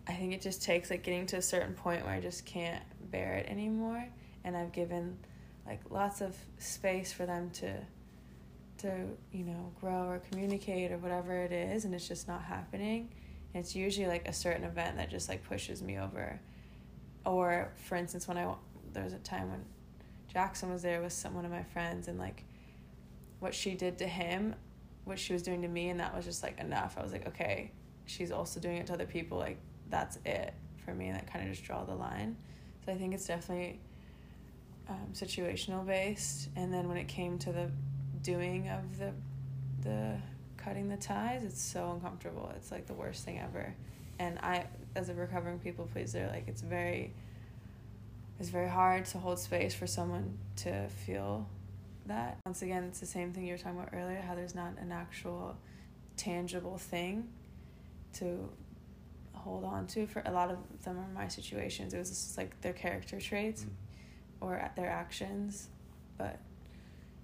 I 0.08 0.12
think 0.12 0.34
it 0.34 0.42
just 0.42 0.62
takes 0.62 0.90
like 0.90 1.04
getting 1.04 1.24
to 1.26 1.36
a 1.36 1.42
certain 1.42 1.74
point 1.74 2.04
where 2.04 2.14
I 2.14 2.20
just 2.20 2.44
can't 2.44 2.82
bear 3.10 3.34
it 3.34 3.46
anymore. 3.48 4.04
And 4.44 4.56
I've 4.56 4.72
given 4.72 5.18
like 5.64 5.80
lots 5.90 6.20
of 6.20 6.36
space 6.58 7.12
for 7.12 7.26
them 7.26 7.50
to 7.50 7.74
to 8.78 9.06
you 9.32 9.44
know 9.44 9.72
grow 9.80 10.08
or 10.08 10.22
communicate 10.30 10.92
or 10.92 10.98
whatever 10.98 11.34
it 11.34 11.52
is 11.52 11.84
and 11.84 11.94
it's 11.94 12.08
just 12.08 12.28
not 12.28 12.42
happening 12.42 13.08
it's 13.54 13.74
usually 13.74 14.06
like 14.06 14.28
a 14.28 14.32
certain 14.32 14.64
event 14.64 14.96
that 14.96 15.10
just 15.10 15.28
like 15.28 15.42
pushes 15.44 15.82
me 15.82 15.98
over. 15.98 16.40
Or 17.24 17.72
for 17.76 17.96
instance 17.96 18.28
when 18.28 18.38
i 18.38 18.54
there 18.92 19.04
was 19.04 19.12
a 19.12 19.18
time 19.18 19.50
when 19.50 19.62
jackson 20.32 20.70
was 20.70 20.80
there 20.80 21.02
with 21.02 21.12
some 21.12 21.34
one 21.34 21.44
of 21.44 21.50
my 21.50 21.62
friends 21.62 22.08
and 22.08 22.18
like 22.18 22.44
what 23.38 23.54
she 23.54 23.74
did 23.74 23.98
to 23.98 24.06
him 24.06 24.54
what 25.04 25.18
she 25.18 25.34
was 25.34 25.42
doing 25.42 25.60
to 25.60 25.68
me 25.68 25.90
and 25.90 26.00
that 26.00 26.14
was 26.14 26.24
just 26.24 26.42
like 26.42 26.58
enough. 26.58 26.96
I 26.98 27.02
was 27.02 27.12
like 27.12 27.26
okay 27.28 27.72
she's 28.06 28.30
also 28.30 28.60
doing 28.60 28.76
it 28.76 28.86
to 28.86 28.94
other 28.94 29.06
people 29.06 29.38
like 29.38 29.58
that's 29.90 30.18
it 30.24 30.54
for 30.84 30.94
me. 30.94 31.10
That 31.10 31.30
kind 31.30 31.44
of 31.44 31.50
just 31.50 31.64
draw 31.64 31.84
the 31.84 31.94
line. 31.94 32.36
So 32.84 32.92
i 32.92 32.96
think 32.96 33.14
it's 33.14 33.26
definitely 33.26 33.80
um, 34.88 35.08
situational 35.12 35.86
based 35.86 36.48
and 36.56 36.72
then 36.72 36.88
when 36.88 36.96
it 36.96 37.08
came 37.08 37.38
to 37.40 37.52
the 37.52 37.70
doing 38.22 38.68
of 38.68 38.98
the 38.98 39.12
the 39.82 40.16
cutting 40.56 40.88
the 40.88 40.96
ties 40.96 41.42
it's 41.42 41.62
so 41.62 41.92
uncomfortable. 41.92 42.52
It's 42.56 42.70
like 42.70 42.86
the 42.86 42.94
worst 42.94 43.24
thing 43.24 43.38
ever. 43.38 43.74
And 44.18 44.38
i 44.40 44.66
as 44.96 45.08
a 45.08 45.14
recovering 45.14 45.58
people 45.58 45.88
pleaser 45.92 46.28
like 46.32 46.48
it's 46.48 46.62
very 46.62 47.12
it's 48.40 48.48
very 48.48 48.68
hard 48.68 49.04
to 49.06 49.18
hold 49.18 49.38
space 49.38 49.74
for 49.74 49.86
someone 49.86 50.38
to 50.56 50.88
feel 50.88 51.46
that. 52.06 52.38
Once 52.46 52.62
again 52.62 52.84
it's 52.84 53.00
the 53.00 53.06
same 53.06 53.32
thing 53.32 53.46
you 53.46 53.52
were 53.52 53.58
talking 53.58 53.78
about 53.78 53.90
earlier 53.92 54.20
how 54.20 54.34
there's 54.34 54.54
not 54.54 54.72
an 54.80 54.92
actual 54.92 55.56
tangible 56.16 56.78
thing 56.78 57.28
to 58.14 58.48
hold 59.32 59.64
on 59.64 59.86
to. 59.88 60.06
For 60.06 60.22
a 60.26 60.32
lot 60.32 60.50
of 60.50 60.58
them 60.84 60.98
are 60.98 61.08
my 61.14 61.28
situations. 61.28 61.94
It 61.94 61.98
was 61.98 62.10
just 62.10 62.36
like 62.36 62.60
their 62.60 62.72
character 62.72 63.20
traits 63.20 63.64
mm. 63.64 63.68
or 64.40 64.70
their 64.76 64.90
actions. 64.90 65.68
But 66.16 66.38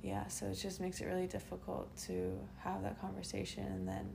yeah 0.05 0.27
so 0.29 0.47
it 0.47 0.55
just 0.55 0.81
makes 0.81 1.01
it 1.01 1.07
really 1.07 1.27
difficult 1.27 1.89
to 1.97 2.39
have 2.59 2.83
that 2.83 3.01
conversation 3.01 3.65
and 3.65 3.89
then 3.89 4.07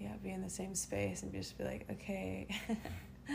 yeah 0.00 0.12
be 0.22 0.30
in 0.30 0.40
the 0.40 0.48
same 0.48 0.74
space 0.74 1.22
and 1.22 1.32
just 1.32 1.58
be 1.58 1.64
like 1.64 1.84
okay 1.90 2.46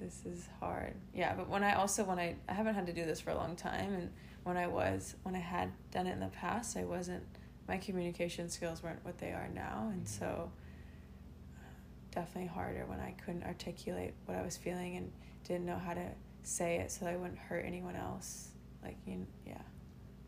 this 0.00 0.22
is 0.26 0.48
hard 0.58 0.94
yeah 1.14 1.34
but 1.34 1.48
when 1.48 1.62
i 1.62 1.74
also 1.74 2.02
when 2.02 2.18
i 2.18 2.34
i 2.48 2.52
haven't 2.52 2.74
had 2.74 2.86
to 2.86 2.92
do 2.92 3.04
this 3.04 3.20
for 3.20 3.30
a 3.30 3.36
long 3.36 3.54
time 3.54 3.94
and 3.94 4.10
when 4.42 4.56
i 4.56 4.66
was 4.66 5.14
when 5.22 5.36
i 5.36 5.40
had 5.40 5.70
done 5.92 6.06
it 6.06 6.12
in 6.12 6.20
the 6.20 6.26
past 6.28 6.76
i 6.76 6.84
wasn't 6.84 7.22
my 7.68 7.76
communication 7.76 8.48
skills 8.48 8.82
weren't 8.82 9.04
what 9.04 9.16
they 9.18 9.30
are 9.30 9.48
now 9.54 9.88
and 9.92 10.04
mm-hmm. 10.04 10.24
so 10.24 10.50
definitely 12.10 12.48
harder 12.48 12.84
when 12.86 12.98
i 12.98 13.14
couldn't 13.24 13.44
articulate 13.44 14.12
what 14.26 14.36
i 14.36 14.42
was 14.42 14.56
feeling 14.56 14.96
and 14.96 15.12
didn't 15.46 15.66
know 15.66 15.78
how 15.78 15.94
to 15.94 16.06
say 16.42 16.78
it 16.78 16.90
so 16.90 17.06
I 17.06 17.16
wouldn't 17.16 17.38
hurt 17.38 17.64
anyone 17.66 17.96
else. 17.96 18.48
Like 18.82 18.96
you, 19.06 19.26
yeah. 19.46 19.60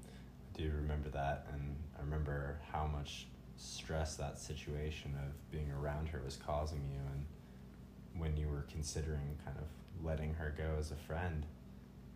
I 0.05 0.59
do 0.59 0.71
remember 0.75 1.09
that, 1.11 1.47
and 1.53 1.77
I 1.99 2.03
remember 2.03 2.59
how 2.73 2.87
much 2.87 3.27
stress 3.57 4.17
that 4.17 4.39
situation 4.39 5.15
of 5.25 5.51
being 5.51 5.71
around 5.71 6.09
her 6.09 6.21
was 6.25 6.37
causing 6.37 6.83
you, 6.93 7.01
and 7.13 8.21
when 8.21 8.37
you 8.37 8.49
were 8.49 8.65
considering 8.71 9.39
kind 9.45 9.57
of 9.59 10.05
letting 10.05 10.35
her 10.35 10.55
go 10.57 10.77
as 10.79 10.91
a 10.91 10.97
friend, 10.97 11.47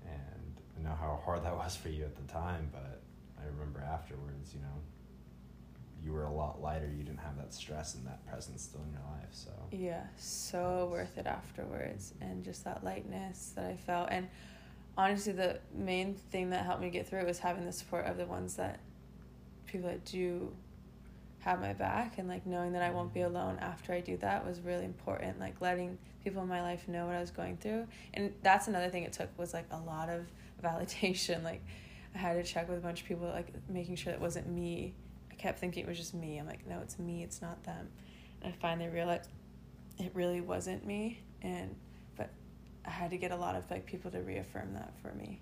and 0.04 0.60
I 0.76 0.82
know 0.82 0.96
how 0.98 1.20
hard 1.24 1.44
that 1.44 1.56
was 1.56 1.76
for 1.76 1.88
you 1.88 2.04
at 2.04 2.16
the 2.16 2.32
time, 2.32 2.68
but 2.72 3.00
I 3.40 3.46
remember 3.46 3.80
afterwards, 3.80 4.54
you 4.54 4.60
know, 4.60 4.80
you 6.04 6.12
were 6.12 6.24
a 6.24 6.32
lot 6.32 6.60
lighter. 6.60 6.90
You 6.94 7.02
didn't 7.02 7.20
have 7.20 7.36
that 7.38 7.54
stress 7.54 7.94
and 7.94 8.06
that 8.06 8.26
presence 8.26 8.62
still 8.62 8.82
in 8.82 8.92
your 8.92 9.00
life. 9.18 9.28
So 9.30 9.50
Yeah, 9.70 10.02
so 10.18 10.88
worth 10.90 11.16
it 11.16 11.26
afterwards, 11.26 12.12
and 12.20 12.44
just 12.44 12.64
that 12.64 12.84
lightness 12.84 13.52
that 13.56 13.64
I 13.64 13.76
felt. 13.76 14.08
And 14.10 14.28
honestly, 14.96 15.32
the 15.32 15.58
main 15.74 16.14
thing 16.14 16.50
that 16.50 16.64
helped 16.64 16.80
me 16.80 16.90
get 16.90 17.08
through 17.08 17.20
it 17.20 17.26
was 17.26 17.38
having 17.38 17.64
the 17.64 17.72
support 17.72 18.06
of 18.06 18.16
the 18.16 18.26
ones 18.26 18.54
that 18.56 18.80
people 19.66 19.88
that 19.88 20.04
do 20.04 20.54
have 21.40 21.60
my 21.60 21.72
back, 21.72 22.18
and 22.18 22.28
like 22.28 22.46
knowing 22.46 22.72
that 22.72 22.82
I 22.82 22.90
won't 22.90 23.12
be 23.12 23.20
alone 23.20 23.58
after 23.60 23.92
I 23.92 24.00
do 24.00 24.16
that 24.18 24.46
was 24.46 24.60
really 24.60 24.84
important. 24.84 25.38
Like 25.38 25.60
letting 25.60 25.98
people 26.22 26.42
in 26.42 26.48
my 26.48 26.62
life 26.62 26.88
know 26.88 27.06
what 27.06 27.14
I 27.14 27.20
was 27.20 27.30
going 27.30 27.56
through, 27.58 27.86
and 28.14 28.32
that's 28.42 28.68
another 28.68 28.88
thing 28.88 29.02
it 29.02 29.12
took 29.12 29.36
was 29.38 29.52
like 29.52 29.66
a 29.70 29.78
lot 29.78 30.08
of 30.08 30.26
validation. 30.62 31.42
Like 31.42 31.62
I 32.14 32.18
had 32.18 32.34
to 32.34 32.42
check 32.42 32.68
with 32.68 32.78
a 32.78 32.82
bunch 32.82 33.02
of 33.02 33.08
people, 33.08 33.28
like 33.28 33.48
making 33.68 33.96
sure 33.96 34.12
that 34.12 34.20
wasn't 34.20 34.48
me. 34.48 34.94
I 35.30 35.34
kept 35.34 35.58
thinking 35.58 35.84
it 35.84 35.88
was 35.88 35.98
just 35.98 36.14
me. 36.14 36.38
I'm 36.38 36.46
like, 36.46 36.66
no, 36.66 36.78
it's 36.80 36.98
me. 36.98 37.22
It's 37.22 37.42
not 37.42 37.62
them. 37.64 37.88
And 38.40 38.52
I 38.52 38.56
finally 38.56 38.88
realized 38.88 39.28
it 39.98 40.12
really 40.14 40.40
wasn't 40.40 40.86
me 40.86 41.20
and 41.42 41.74
i 42.86 42.90
had 42.90 43.10
to 43.10 43.16
get 43.16 43.30
a 43.30 43.36
lot 43.36 43.54
of 43.54 43.68
like 43.70 43.86
people 43.86 44.10
to 44.10 44.20
reaffirm 44.20 44.72
that 44.74 44.92
for 45.02 45.12
me 45.14 45.40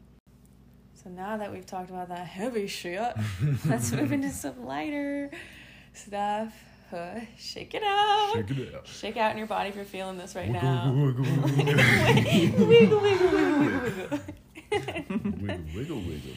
so 0.94 1.10
now 1.10 1.36
that 1.36 1.50
we've 1.52 1.66
talked 1.66 1.90
about 1.90 2.08
that 2.08 2.26
heavy 2.26 2.66
shit 2.66 3.12
let's 3.66 3.90
move 3.92 4.12
into 4.12 4.30
some 4.30 4.64
lighter 4.64 5.30
stuff 5.92 6.54
uh, 6.92 7.20
shake 7.38 7.74
it 7.74 7.82
out 7.82 8.32
Shake 8.34 8.50
it 8.58 8.74
out. 8.74 8.86
shake 8.86 9.16
out 9.16 9.32
in 9.32 9.38
your 9.38 9.46
body 9.46 9.70
if 9.70 9.76
you're 9.76 9.84
feeling 9.84 10.18
this 10.18 10.34
right 10.34 10.48
Wiggle, 10.48 10.62
now 10.62 10.92
wiggle, 10.94 11.24
wiggle, 11.24 12.66
wiggle, 12.66 12.66
wiggle, 12.66 13.00
wiggle, 13.00 13.00
wiggle, 13.00 13.80
wiggle. 13.80 14.20
wiggle, 14.70 15.64
wiggle, 15.74 16.00
wiggle. 16.00 16.34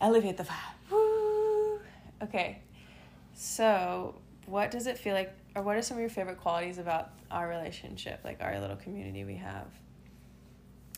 elevate 0.00 0.36
the 0.36 0.44
vibe 0.44 0.90
Woo. 0.92 1.80
okay 2.22 2.60
so 3.34 4.14
what 4.46 4.70
does 4.70 4.86
it 4.86 4.96
feel 4.96 5.12
like 5.14 5.32
or 5.56 5.62
what 5.62 5.74
are 5.76 5.82
some 5.82 5.96
of 5.96 6.00
your 6.00 6.10
favorite 6.10 6.38
qualities 6.38 6.76
about 6.78 7.10
our 7.30 7.48
relationship, 7.48 8.20
like 8.24 8.36
our 8.40 8.60
little 8.60 8.76
community 8.76 9.24
we 9.24 9.36
have, 9.36 9.66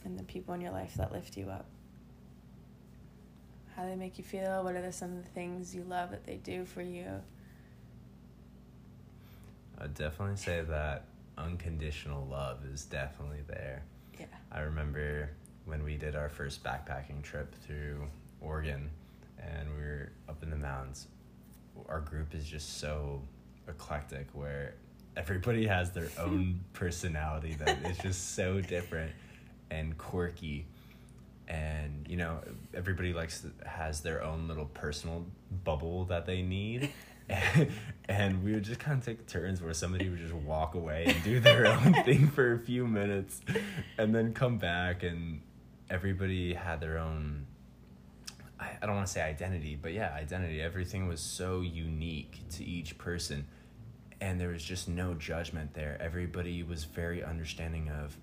and 0.08 0.18
the 0.18 0.24
people 0.24 0.54
in 0.54 0.60
your 0.60 0.72
life 0.72 0.94
that 0.94 1.12
lift 1.12 1.36
you 1.36 1.48
up? 1.50 1.66
How 3.76 3.84
they 3.84 3.94
make 3.94 4.18
you 4.18 4.24
feel? 4.24 4.64
What 4.64 4.74
are 4.74 4.82
the, 4.82 4.90
some 4.90 5.16
of 5.16 5.22
the 5.22 5.30
things 5.30 5.74
you 5.74 5.84
love 5.84 6.10
that 6.10 6.24
they 6.24 6.36
do 6.36 6.64
for 6.64 6.82
you? 6.82 7.06
I'd 9.80 9.94
definitely 9.94 10.36
say 10.36 10.62
that 10.62 11.04
unconditional 11.36 12.26
love 12.26 12.64
is 12.72 12.84
definitely 12.84 13.42
there. 13.46 13.84
Yeah. 14.18 14.26
I 14.50 14.60
remember 14.60 15.30
when 15.66 15.84
we 15.84 15.96
did 15.96 16.16
our 16.16 16.28
first 16.28 16.64
backpacking 16.64 17.22
trip 17.22 17.54
through 17.66 18.08
Oregon 18.40 18.90
and 19.38 19.68
we 19.76 19.82
were 19.82 20.10
up 20.28 20.42
in 20.42 20.50
the 20.50 20.56
mountains. 20.56 21.06
Our 21.88 22.00
group 22.00 22.34
is 22.34 22.44
just 22.44 22.78
so 22.78 23.22
eclectic 23.68 24.26
where 24.32 24.74
everybody 25.16 25.66
has 25.66 25.92
their 25.92 26.08
own 26.18 26.58
personality 26.72 27.54
that 27.60 27.78
is 27.84 27.98
just 27.98 28.34
so 28.34 28.60
different 28.60 29.12
and 29.70 29.96
quirky. 29.98 30.66
And 31.46 32.06
you 32.08 32.16
know 32.16 32.40
everybody 32.74 33.12
likes 33.12 33.46
has 33.64 34.02
their 34.02 34.22
own 34.22 34.48
little 34.48 34.66
personal 34.66 35.24
bubble 35.64 36.04
that 36.06 36.26
they 36.26 36.42
need. 36.42 36.90
And, 37.28 37.70
and 38.08 38.44
we 38.44 38.52
would 38.52 38.64
just 38.64 38.80
kind 38.80 38.98
of 38.98 39.04
take 39.04 39.26
turns 39.26 39.62
where 39.62 39.74
somebody 39.74 40.08
would 40.08 40.18
just 40.18 40.34
walk 40.34 40.74
away 40.74 41.04
and 41.06 41.22
do 41.22 41.40
their 41.40 41.66
own 41.72 41.94
thing 42.04 42.28
for 42.28 42.52
a 42.54 42.58
few 42.58 42.86
minutes 42.86 43.40
and 43.98 44.14
then 44.14 44.32
come 44.32 44.58
back 44.58 45.02
and 45.02 45.40
everybody 45.90 46.54
had 46.54 46.80
their 46.80 46.98
own 46.98 47.46
I, 48.60 48.70
I 48.82 48.86
don't 48.86 48.96
want 48.96 49.06
to 49.06 49.12
say 49.12 49.22
identity 49.22 49.78
but 49.80 49.92
yeah 49.92 50.12
identity. 50.14 50.60
Everything 50.60 51.08
was 51.08 51.20
so 51.20 51.60
unique 51.60 52.40
to 52.52 52.64
each 52.64 52.98
person. 52.98 53.46
And 54.20 54.40
there 54.40 54.48
was 54.48 54.64
just 54.64 54.88
no 54.88 55.14
judgment 55.14 55.74
there. 55.74 55.96
Everybody 56.00 56.62
was 56.64 56.84
very 56.84 57.22
understanding 57.22 57.88
of 57.88 58.18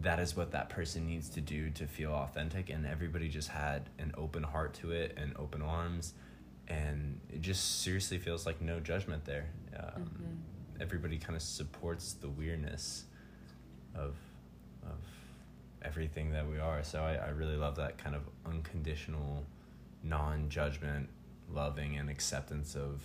that 0.00 0.18
is 0.18 0.36
what 0.36 0.50
that 0.52 0.68
person 0.68 1.06
needs 1.06 1.28
to 1.30 1.40
do 1.40 1.70
to 1.70 1.86
feel 1.86 2.12
authentic 2.12 2.68
and 2.70 2.84
everybody 2.86 3.28
just 3.28 3.48
had 3.48 3.88
an 3.98 4.12
open 4.16 4.42
heart 4.42 4.74
to 4.74 4.90
it 4.90 5.16
and 5.16 5.32
open 5.36 5.62
arms 5.62 6.14
and 6.68 7.20
it 7.30 7.40
just 7.40 7.82
seriously 7.82 8.18
feels 8.18 8.44
like 8.46 8.60
no 8.60 8.80
judgment 8.80 9.24
there 9.24 9.46
um, 9.76 10.02
Mhm. 10.04 10.80
everybody 10.82 11.18
kind 11.18 11.36
of 11.36 11.42
supports 11.42 12.12
the 12.14 12.28
weirdness 12.28 13.04
of 13.94 14.16
of 14.82 14.98
everything 15.82 16.30
that 16.32 16.46
we 16.48 16.58
are 16.58 16.82
so 16.82 17.02
I, 17.02 17.14
I 17.14 17.28
really 17.28 17.56
love 17.56 17.76
that 17.76 17.96
kind 17.98 18.16
of 18.16 18.22
unconditional 18.46 19.44
non-judgment 20.02 21.08
loving 21.50 21.96
and 21.96 22.08
acceptance 22.10 22.74
of 22.74 23.00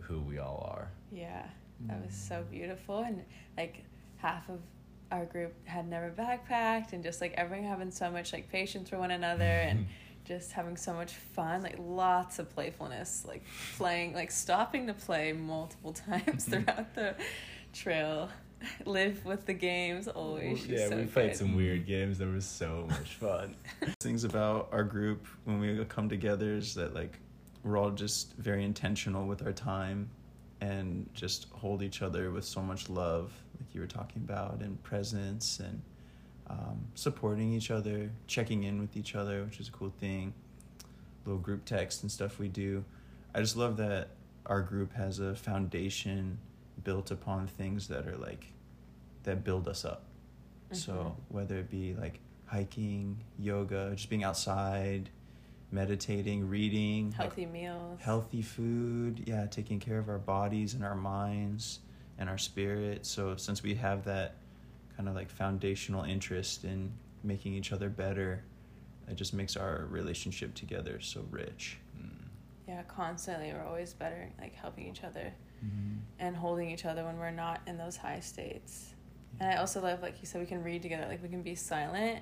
who 0.00 0.20
we 0.20 0.38
all 0.38 0.68
are 0.72 0.90
Yeah, 1.12 1.46
that 1.86 2.04
was 2.04 2.14
so 2.14 2.44
beautiful. 2.50 3.00
And 3.00 3.24
like 3.56 3.84
half 4.16 4.48
of 4.48 4.60
our 5.10 5.24
group 5.24 5.54
had 5.66 5.88
never 5.88 6.10
backpacked, 6.10 6.92
and 6.92 7.02
just 7.02 7.20
like 7.20 7.34
everyone 7.36 7.66
having 7.66 7.90
so 7.90 8.10
much 8.10 8.32
like 8.32 8.50
patience 8.50 8.88
for 8.90 8.98
one 8.98 9.10
another 9.10 9.44
mm-hmm. 9.44 9.78
and 9.78 9.86
just 10.24 10.52
having 10.52 10.76
so 10.76 10.92
much 10.92 11.12
fun, 11.12 11.62
like 11.62 11.76
lots 11.78 12.38
of 12.38 12.52
playfulness, 12.54 13.24
like 13.26 13.44
playing, 13.76 14.12
like 14.14 14.30
stopping 14.30 14.86
to 14.88 14.94
play 14.94 15.32
multiple 15.32 15.92
times 16.08 16.46
mm-hmm. 16.46 16.62
throughout 16.62 16.94
the 16.94 17.14
trail. 17.72 18.28
Live 18.86 19.24
with 19.24 19.44
the 19.44 19.52
games. 19.52 20.08
Always. 20.08 20.60
She's 20.60 20.68
yeah 20.68 20.88
so 20.88 20.96
we 20.96 21.04
played 21.04 21.36
some 21.36 21.54
weird 21.54 21.86
games 21.86 22.18
that 22.18 22.26
was 22.26 22.46
so 22.46 22.86
much 22.90 23.14
fun. 23.16 23.54
Things 24.00 24.24
about 24.24 24.70
our 24.72 24.82
group 24.82 25.26
when 25.44 25.60
we 25.60 25.84
come 25.84 26.08
together 26.08 26.54
is 26.54 26.74
that 26.74 26.94
like 26.94 27.18
we're 27.62 27.76
all 27.76 27.90
just 27.90 28.34
very 28.36 28.64
intentional 28.64 29.26
with 29.26 29.44
our 29.44 29.52
time 29.52 30.08
and 30.66 31.08
just 31.14 31.46
hold 31.52 31.82
each 31.82 32.02
other 32.02 32.30
with 32.30 32.44
so 32.44 32.60
much 32.60 32.88
love 32.88 33.32
like 33.60 33.74
you 33.74 33.80
were 33.80 33.86
talking 33.86 34.22
about 34.24 34.60
and 34.60 34.82
presence 34.82 35.60
and 35.60 35.80
um, 36.48 36.78
supporting 36.94 37.52
each 37.52 37.70
other 37.70 38.10
checking 38.26 38.64
in 38.64 38.80
with 38.80 38.96
each 38.96 39.14
other 39.14 39.44
which 39.44 39.60
is 39.60 39.68
a 39.68 39.72
cool 39.72 39.92
thing. 40.00 40.32
Little 41.24 41.40
group 41.40 41.64
text 41.64 42.02
and 42.02 42.10
stuff 42.10 42.38
we 42.38 42.48
do. 42.48 42.84
I 43.34 43.40
just 43.40 43.56
love 43.56 43.76
that 43.78 44.08
our 44.46 44.60
group 44.62 44.92
has 44.94 45.18
a 45.18 45.34
foundation 45.34 46.38
built 46.84 47.10
upon 47.10 47.48
things 47.48 47.88
that 47.88 48.06
are 48.06 48.16
like 48.16 48.46
that 49.24 49.42
build 49.44 49.66
us 49.68 49.84
up. 49.84 50.02
Mhm. 50.70 50.76
so 50.76 51.16
whether 51.28 51.58
it 51.58 51.70
be 51.70 51.94
like 51.94 52.18
hiking, 52.46 53.18
yoga, 53.38 53.92
just 53.96 54.08
being 54.08 54.24
outside, 54.24 55.10
meditating, 55.70 56.48
reading, 56.48 57.06
like, 57.10 57.16
healthy 57.28 57.46
meals. 57.46 58.00
healthy 58.00 58.42
food, 58.42 59.24
yeah, 59.26 59.46
taking 59.46 59.80
care 59.80 59.98
of 59.98 60.08
our 60.08 60.18
bodies 60.18 60.74
and 60.74 60.84
our 60.84 60.94
minds 60.94 61.80
and 62.18 62.28
our 62.28 62.38
spirit. 62.38 63.04
So 63.04 63.36
since 63.36 63.62
we 63.62 63.74
have 63.74 64.04
that 64.04 64.36
kind 64.96 65.08
of 65.08 65.14
like 65.14 65.28
foundational 65.28 66.04
interest 66.04 66.64
in 66.64 66.92
making 67.22 67.54
each 67.54 67.72
other 67.72 67.88
better, 67.88 68.42
it 69.08 69.16
just 69.16 69.34
makes 69.34 69.56
our 69.56 69.86
relationship 69.90 70.54
together 70.54 71.00
so 71.00 71.24
rich. 71.30 71.78
Mm. 72.00 72.10
Yeah, 72.66 72.82
constantly. 72.84 73.52
We're 73.52 73.64
always 73.66 73.92
better, 73.92 74.30
like 74.40 74.54
helping 74.54 74.86
each 74.88 75.02
other 75.04 75.32
Mm-hmm. 75.64 75.94
and 76.18 76.36
holding 76.36 76.70
each 76.70 76.84
other 76.84 77.02
when 77.04 77.18
we're 77.18 77.30
not 77.30 77.62
in 77.66 77.78
those 77.78 77.96
high 77.96 78.20
states. 78.20 78.92
And 79.40 79.50
I 79.50 79.56
also 79.56 79.80
love, 79.80 80.02
like 80.02 80.20
you 80.20 80.26
said, 80.26 80.42
we 80.42 80.46
can 80.46 80.62
read 80.62 80.82
together. 80.82 81.06
Like 81.08 81.22
we 81.22 81.30
can 81.30 81.40
be 81.40 81.54
silent 81.54 82.20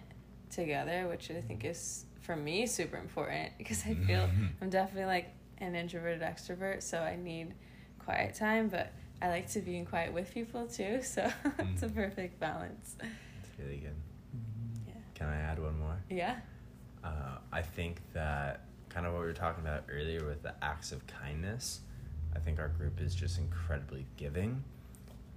together, 0.51 1.09
which 1.09 1.33
I 1.33 1.41
think 1.41 1.65
is 1.65 2.05
for 2.25 2.35
me 2.37 2.67
super 2.67 2.97
important 2.97 3.53
because 3.59 3.85
I 3.87 3.95
feel 3.95 4.29
I'm 4.61 4.71
definitely 4.71 5.07
like 5.07 5.29
an 5.59 5.75
introverted 5.77 6.23
extrovert, 6.23 6.83
so 6.83 6.99
I 6.99 7.17
need 7.17 7.55
quiet 8.05 8.35
time. 8.35 8.69
But 8.69 8.93
I 9.23 9.29
like 9.29 9.49
to 9.53 9.61
be 9.61 9.77
in 9.79 9.87
quiet 9.87 10.13
with 10.13 10.33
people 10.33 10.67
too, 10.67 11.01
so 11.03 11.31
it's 11.59 11.83
a 11.83 11.87
Mm. 11.89 11.95
perfect 11.95 12.41
balance. 12.41 12.97
it's 13.01 13.59
really 13.59 13.77
good 13.79 13.95
Mm-hmm. 14.37 14.89
Yeah. 14.89 14.95
can 15.15 15.29
i 15.29 15.37
add 15.37 15.61
one 15.63 15.79
more 15.79 15.97
Yeah. 16.11 16.37
Uh, 17.05 17.39
I 17.53 17.63
think 17.63 18.01
that 18.15 18.63
kind 18.89 19.07
of 19.07 19.13
what 19.13 19.21
we 19.21 19.27
were 19.27 19.33
talking 19.35 19.63
about 19.63 19.85
earlier 19.93 20.25
with 20.27 20.43
the 20.43 20.55
acts 20.65 20.91
of 20.91 21.07
kindness, 21.07 21.81
I 22.35 22.39
think 22.41 22.59
our 22.59 22.69
group 22.69 23.01
is 23.01 23.15
just 23.15 23.39
incredibly 23.39 24.07
giving. 24.17 24.65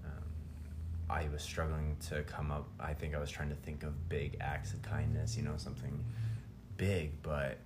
Um, 0.05 0.23
I 1.09 1.27
was 1.27 1.41
struggling 1.43 1.97
to 2.09 2.23
come 2.23 2.51
up, 2.51 2.67
I 2.79 2.93
think 2.93 3.13
I 3.15 3.19
was 3.19 3.29
trying 3.29 3.49
to 3.49 3.55
think 3.55 3.83
of 3.83 4.07
big 4.09 4.37
acts 4.39 4.73
of 4.73 4.81
kindness, 4.81 5.35
you 5.37 5.43
know, 5.43 5.55
something 5.57 6.03
big, 6.77 7.21
but 7.21 7.57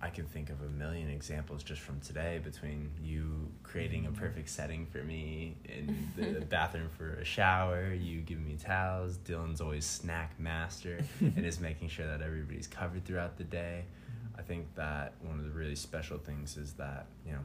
I 0.00 0.10
can 0.10 0.26
think 0.26 0.50
of 0.50 0.60
a 0.62 0.68
million 0.68 1.10
examples 1.10 1.64
just 1.64 1.80
from 1.80 1.98
today 2.00 2.40
between 2.42 2.90
you 3.02 3.48
creating 3.64 4.06
a 4.06 4.10
mm-hmm. 4.10 4.20
perfect 4.20 4.48
setting 4.48 4.86
for 4.86 4.98
me 4.98 5.56
in 5.64 6.12
the 6.16 6.40
bathroom 6.48 6.88
for 6.96 7.14
a 7.14 7.24
shower, 7.24 7.92
you 7.92 8.20
giving 8.20 8.46
me 8.46 8.56
towels, 8.56 9.18
Dylan's 9.18 9.60
always 9.60 9.84
snack 9.84 10.38
master 10.38 11.00
and 11.20 11.44
is 11.44 11.58
making 11.68 11.88
sure 11.88 12.06
that 12.06 12.22
everybody's 12.22 12.68
covered 12.68 13.04
throughout 13.04 13.36
the 13.36 13.44
day. 13.44 13.84
Mm-hmm. 13.84 14.40
I 14.40 14.42
think 14.42 14.72
that 14.76 15.14
one 15.22 15.38
of 15.40 15.44
the 15.44 15.50
really 15.50 15.74
special 15.74 16.18
things 16.18 16.56
is 16.56 16.74
that, 16.74 17.06
you 17.26 17.32
know, 17.32 17.40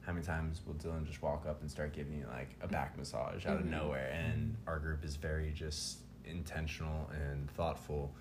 how 0.00 0.12
many 0.12 0.24
times 0.26 0.60
will 0.66 0.74
Dylan 0.74 1.06
just 1.06 1.22
walk 1.22 1.46
up 1.48 1.60
and 1.60 1.70
start 1.70 1.92
giving 1.92 2.18
you 2.18 2.26
like 2.32 2.50
a 2.60 2.66
back 2.66 2.98
massage 2.98 3.46
out 3.46 3.58
of 3.58 3.66
Mhm. 3.66 3.70
nowhere? 3.70 4.10
And 4.10 4.42
mm-hmm. 4.42 4.68
our 4.68 4.80
group 4.80 5.04
is 5.04 5.14
very 5.14 5.52
just 5.52 5.98
intentional 6.24 7.08
and 7.10 7.48
thoughtful 7.52 8.12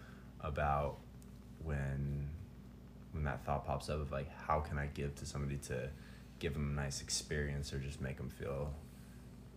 about 0.42 0.98
when 1.64 2.30
when 3.14 3.24
that 3.24 3.46
thought 3.46 3.66
pops 3.66 3.90
up 3.90 4.00
of 4.00 4.12
like 4.12 4.30
how 4.48 4.60
can 4.60 4.78
I 4.78 4.88
give 4.88 5.16
to 5.16 5.26
somebody 5.26 5.58
to 5.68 5.90
give 6.40 6.54
them 6.54 6.72
a 6.78 6.82
nice 6.82 7.02
experience 7.02 7.72
or 7.72 7.80
just 7.80 8.02
make 8.02 8.18
them 8.18 8.30
feel 8.30 8.74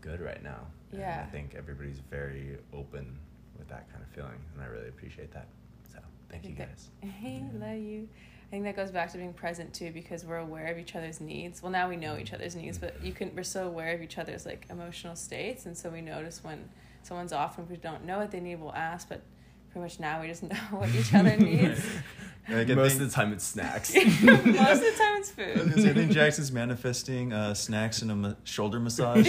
good 0.00 0.20
right 0.20 0.42
now. 0.42 0.66
And 0.92 1.00
Yeah. 1.00 1.24
I 1.26 1.30
think 1.30 1.54
everybody's 1.54 1.98
very 1.98 2.58
open 2.72 3.18
with 3.58 3.68
that 3.68 3.90
kind 3.90 4.02
of 4.02 4.08
feeling, 4.10 4.38
and 4.52 4.62
I 4.62 4.66
really 4.66 4.88
appreciate 4.88 5.32
that. 5.32 5.46
So 5.90 5.98
thank 6.28 6.44
you 6.44 6.54
think 6.54 6.58
that- 6.58 6.68
guys. 6.68 6.90
Hey, 7.20 7.42
love 7.54 7.78
you. 7.78 8.08
I 8.46 8.50
think 8.50 8.64
that 8.64 8.76
goes 8.76 8.90
back 8.90 9.10
to 9.12 9.18
being 9.18 9.32
present 9.32 9.72
too, 9.72 9.90
because 9.90 10.24
we're 10.24 10.36
aware 10.36 10.66
of 10.66 10.78
each 10.78 10.94
other's 10.94 11.20
needs. 11.20 11.62
Well, 11.62 11.72
now 11.72 11.88
we 11.88 11.96
know 11.96 12.16
each 12.16 12.26
mm-hmm. 12.26 12.34
other's 12.36 12.54
needs, 12.54 12.78
but 12.78 13.02
you 13.02 13.12
mm-hmm. 13.12 13.18
can. 13.30 13.34
We're 13.34 13.42
so 13.42 13.66
aware 13.66 13.94
of 13.94 14.02
each 14.02 14.18
other's 14.18 14.44
like 14.44 14.66
emotional 14.68 15.16
states, 15.16 15.66
and 15.66 15.76
so 15.76 15.88
we 15.88 16.02
notice 16.02 16.44
when 16.44 16.68
someone's 17.02 17.32
off 17.32 17.58
and 17.58 17.68
we 17.68 17.76
don't 17.76 18.04
know 18.04 18.18
what 18.18 18.30
they 18.30 18.40
need. 18.40 18.56
We'll 18.56 18.74
ask, 18.74 19.08
but 19.08 19.22
pretty 19.74 19.82
much 19.84 19.98
now 20.00 20.20
we 20.20 20.28
just 20.28 20.42
know 20.42 20.54
what 20.70 20.88
each 20.94 21.12
other 21.12 21.36
needs. 21.36 21.84
Like, 22.46 22.68
Most 22.68 22.90
think- 22.98 23.00
of 23.04 23.08
the 23.08 23.14
time 23.14 23.32
it's 23.32 23.42
snacks. 23.42 23.94
Most 23.94 24.12
of 24.20 24.44
the 24.44 24.52
time 24.52 25.16
it's 25.16 25.32
I 25.32 25.34
say, 25.34 25.52
I 25.54 25.56
food. 25.56 25.94
think 25.96 26.12
Jackson's 26.12 26.52
manifesting 26.52 27.32
uh, 27.32 27.54
snacks 27.54 28.02
and 28.02 28.10
a 28.10 28.14
ma- 28.14 28.34
shoulder 28.44 28.78
massage. 28.78 29.26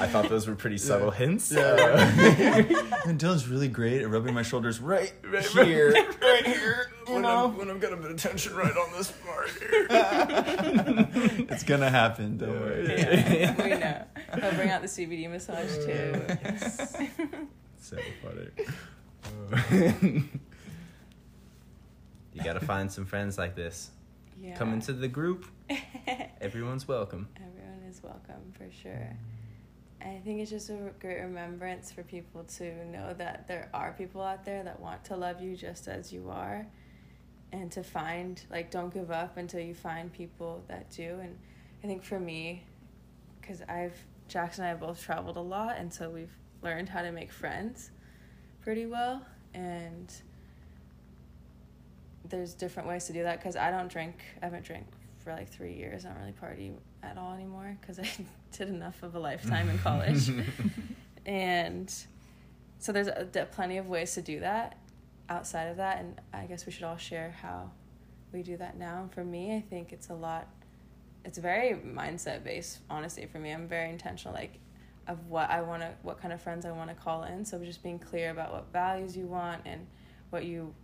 I 0.00 0.06
thought 0.10 0.30
those 0.30 0.46
were 0.48 0.54
pretty 0.54 0.78
subtle 0.78 1.10
hints. 1.10 1.52
Yeah. 1.52 1.92
And 3.06 3.20
Dylan's 3.20 3.48
really 3.48 3.68
great 3.68 4.00
at 4.00 4.08
rubbing 4.08 4.32
my 4.32 4.40
shoulders 4.42 4.80
right, 4.80 5.12
Right 5.24 5.44
here. 5.44 5.92
right 5.92 6.46
here. 6.46 6.90
You 7.06 7.12
when, 7.12 7.22
know? 7.22 7.44
I'm, 7.44 7.56
when 7.58 7.68
I'm 7.70 7.78
getting 7.78 7.98
a 7.98 8.00
bit 8.00 8.10
of 8.10 8.16
tension 8.16 8.54
right 8.56 8.74
on 8.74 8.92
this 8.96 9.10
part 9.12 9.50
here. 9.50 9.86
it's 11.50 11.64
gonna 11.64 11.90
happen. 11.90 12.38
Don't 12.38 12.48
Yeah. 12.50 12.60
worry. 12.60 12.86
yeah, 13.40 13.62
we 13.62 13.68
know. 13.70 14.04
I'll 14.32 14.54
bring 14.54 14.70
out 14.70 14.82
the 14.82 14.88
CBD 14.88 15.30
massage 15.30 15.74
too. 15.84 16.22
so 17.80 17.96
funny. 18.22 18.48
you 22.34 22.42
gotta 22.44 22.60
find 22.60 22.90
some 22.90 23.04
friends 23.06 23.38
like 23.38 23.54
this. 23.54 23.90
yeah. 24.40 24.54
Come 24.56 24.72
into 24.72 24.92
the 24.92 25.08
group. 25.08 25.46
Everyone's 26.40 26.86
welcome. 26.86 27.28
Everyone 27.36 27.82
is 27.88 28.02
welcome 28.02 28.52
for 28.52 28.68
sure. 28.82 29.16
I 30.00 30.20
think 30.24 30.40
it's 30.40 30.50
just 30.50 30.70
a 30.70 30.92
great 31.00 31.20
remembrance 31.20 31.90
for 31.90 32.02
people 32.04 32.44
to 32.58 32.84
know 32.86 33.14
that 33.14 33.48
there 33.48 33.68
are 33.74 33.92
people 33.92 34.22
out 34.22 34.44
there 34.44 34.62
that 34.62 34.78
want 34.78 35.04
to 35.06 35.16
love 35.16 35.42
you 35.42 35.56
just 35.56 35.88
as 35.88 36.12
you 36.12 36.30
are 36.30 36.66
and 37.50 37.72
to 37.72 37.82
find 37.82 38.40
like 38.50 38.70
don't 38.70 38.92
give 38.94 39.10
up 39.10 39.36
until 39.38 39.60
you 39.60 39.74
find 39.74 40.12
people 40.12 40.62
that 40.68 40.90
do 40.90 41.18
and 41.20 41.36
I 41.82 41.86
think 41.88 42.04
for 42.04 42.20
me 42.20 42.64
cuz 43.42 43.60
I've 43.68 43.96
Jackson 44.28 44.64
and 44.64 44.76
I 44.76 44.80
both 44.80 45.02
traveled 45.02 45.36
a 45.36 45.42
lot 45.42 45.76
and 45.78 45.92
so 45.92 46.10
we've 46.10 46.36
learned 46.62 46.88
how 46.88 47.02
to 47.02 47.10
make 47.10 47.32
friends 47.32 47.90
pretty 48.60 48.86
well 48.86 49.24
and 49.54 50.12
there's 52.28 52.54
different 52.54 52.88
ways 52.88 53.06
to 53.06 53.12
do 53.12 53.22
that 53.22 53.38
because 53.38 53.56
I 53.56 53.70
don't 53.70 53.90
drink. 53.90 54.16
I 54.42 54.46
haven't 54.46 54.64
drank 54.64 54.86
for 55.18 55.32
like 55.32 55.48
three 55.48 55.74
years. 55.74 56.04
I 56.04 56.10
don't 56.10 56.18
really 56.18 56.32
party 56.32 56.72
at 57.02 57.16
all 57.16 57.32
anymore 57.32 57.76
because 57.80 57.98
I 58.00 58.08
did 58.52 58.68
enough 58.68 59.02
of 59.02 59.14
a 59.14 59.18
lifetime 59.18 59.68
in 59.68 59.78
college. 59.78 60.30
and 61.26 61.92
so 62.78 62.92
there's 62.92 63.08
a, 63.08 63.48
plenty 63.52 63.78
of 63.78 63.88
ways 63.88 64.14
to 64.14 64.22
do 64.22 64.40
that 64.40 64.78
outside 65.28 65.64
of 65.64 65.76
that. 65.78 65.98
And 65.98 66.20
I 66.32 66.46
guess 66.46 66.66
we 66.66 66.72
should 66.72 66.84
all 66.84 66.96
share 66.96 67.34
how 67.42 67.70
we 68.32 68.42
do 68.42 68.56
that 68.56 68.78
now. 68.78 69.02
And 69.02 69.12
for 69.12 69.24
me, 69.24 69.56
I 69.56 69.60
think 69.60 69.92
it's 69.92 70.10
a 70.10 70.14
lot, 70.14 70.48
it's 71.24 71.38
very 71.38 71.74
mindset 71.74 72.44
based, 72.44 72.78
honestly, 72.88 73.26
for 73.26 73.38
me. 73.38 73.50
I'm 73.52 73.68
very 73.68 73.90
intentional. 73.90 74.34
Like, 74.34 74.58
of 75.08 75.26
what 75.28 75.50
I 75.50 75.62
want 75.62 75.82
to, 75.82 75.90
what 76.02 76.20
kind 76.20 76.32
of 76.32 76.40
friends 76.40 76.66
I 76.66 76.70
want 76.70 76.90
to 76.90 76.94
call 76.94 77.24
in. 77.24 77.44
So 77.44 77.58
just 77.58 77.82
being 77.82 77.98
clear 77.98 78.30
about 78.30 78.52
what 78.52 78.66
values 78.72 79.16
you 79.16 79.24
want 79.24 79.62
and 79.64 79.86
what 80.30 80.44
you 80.44 80.74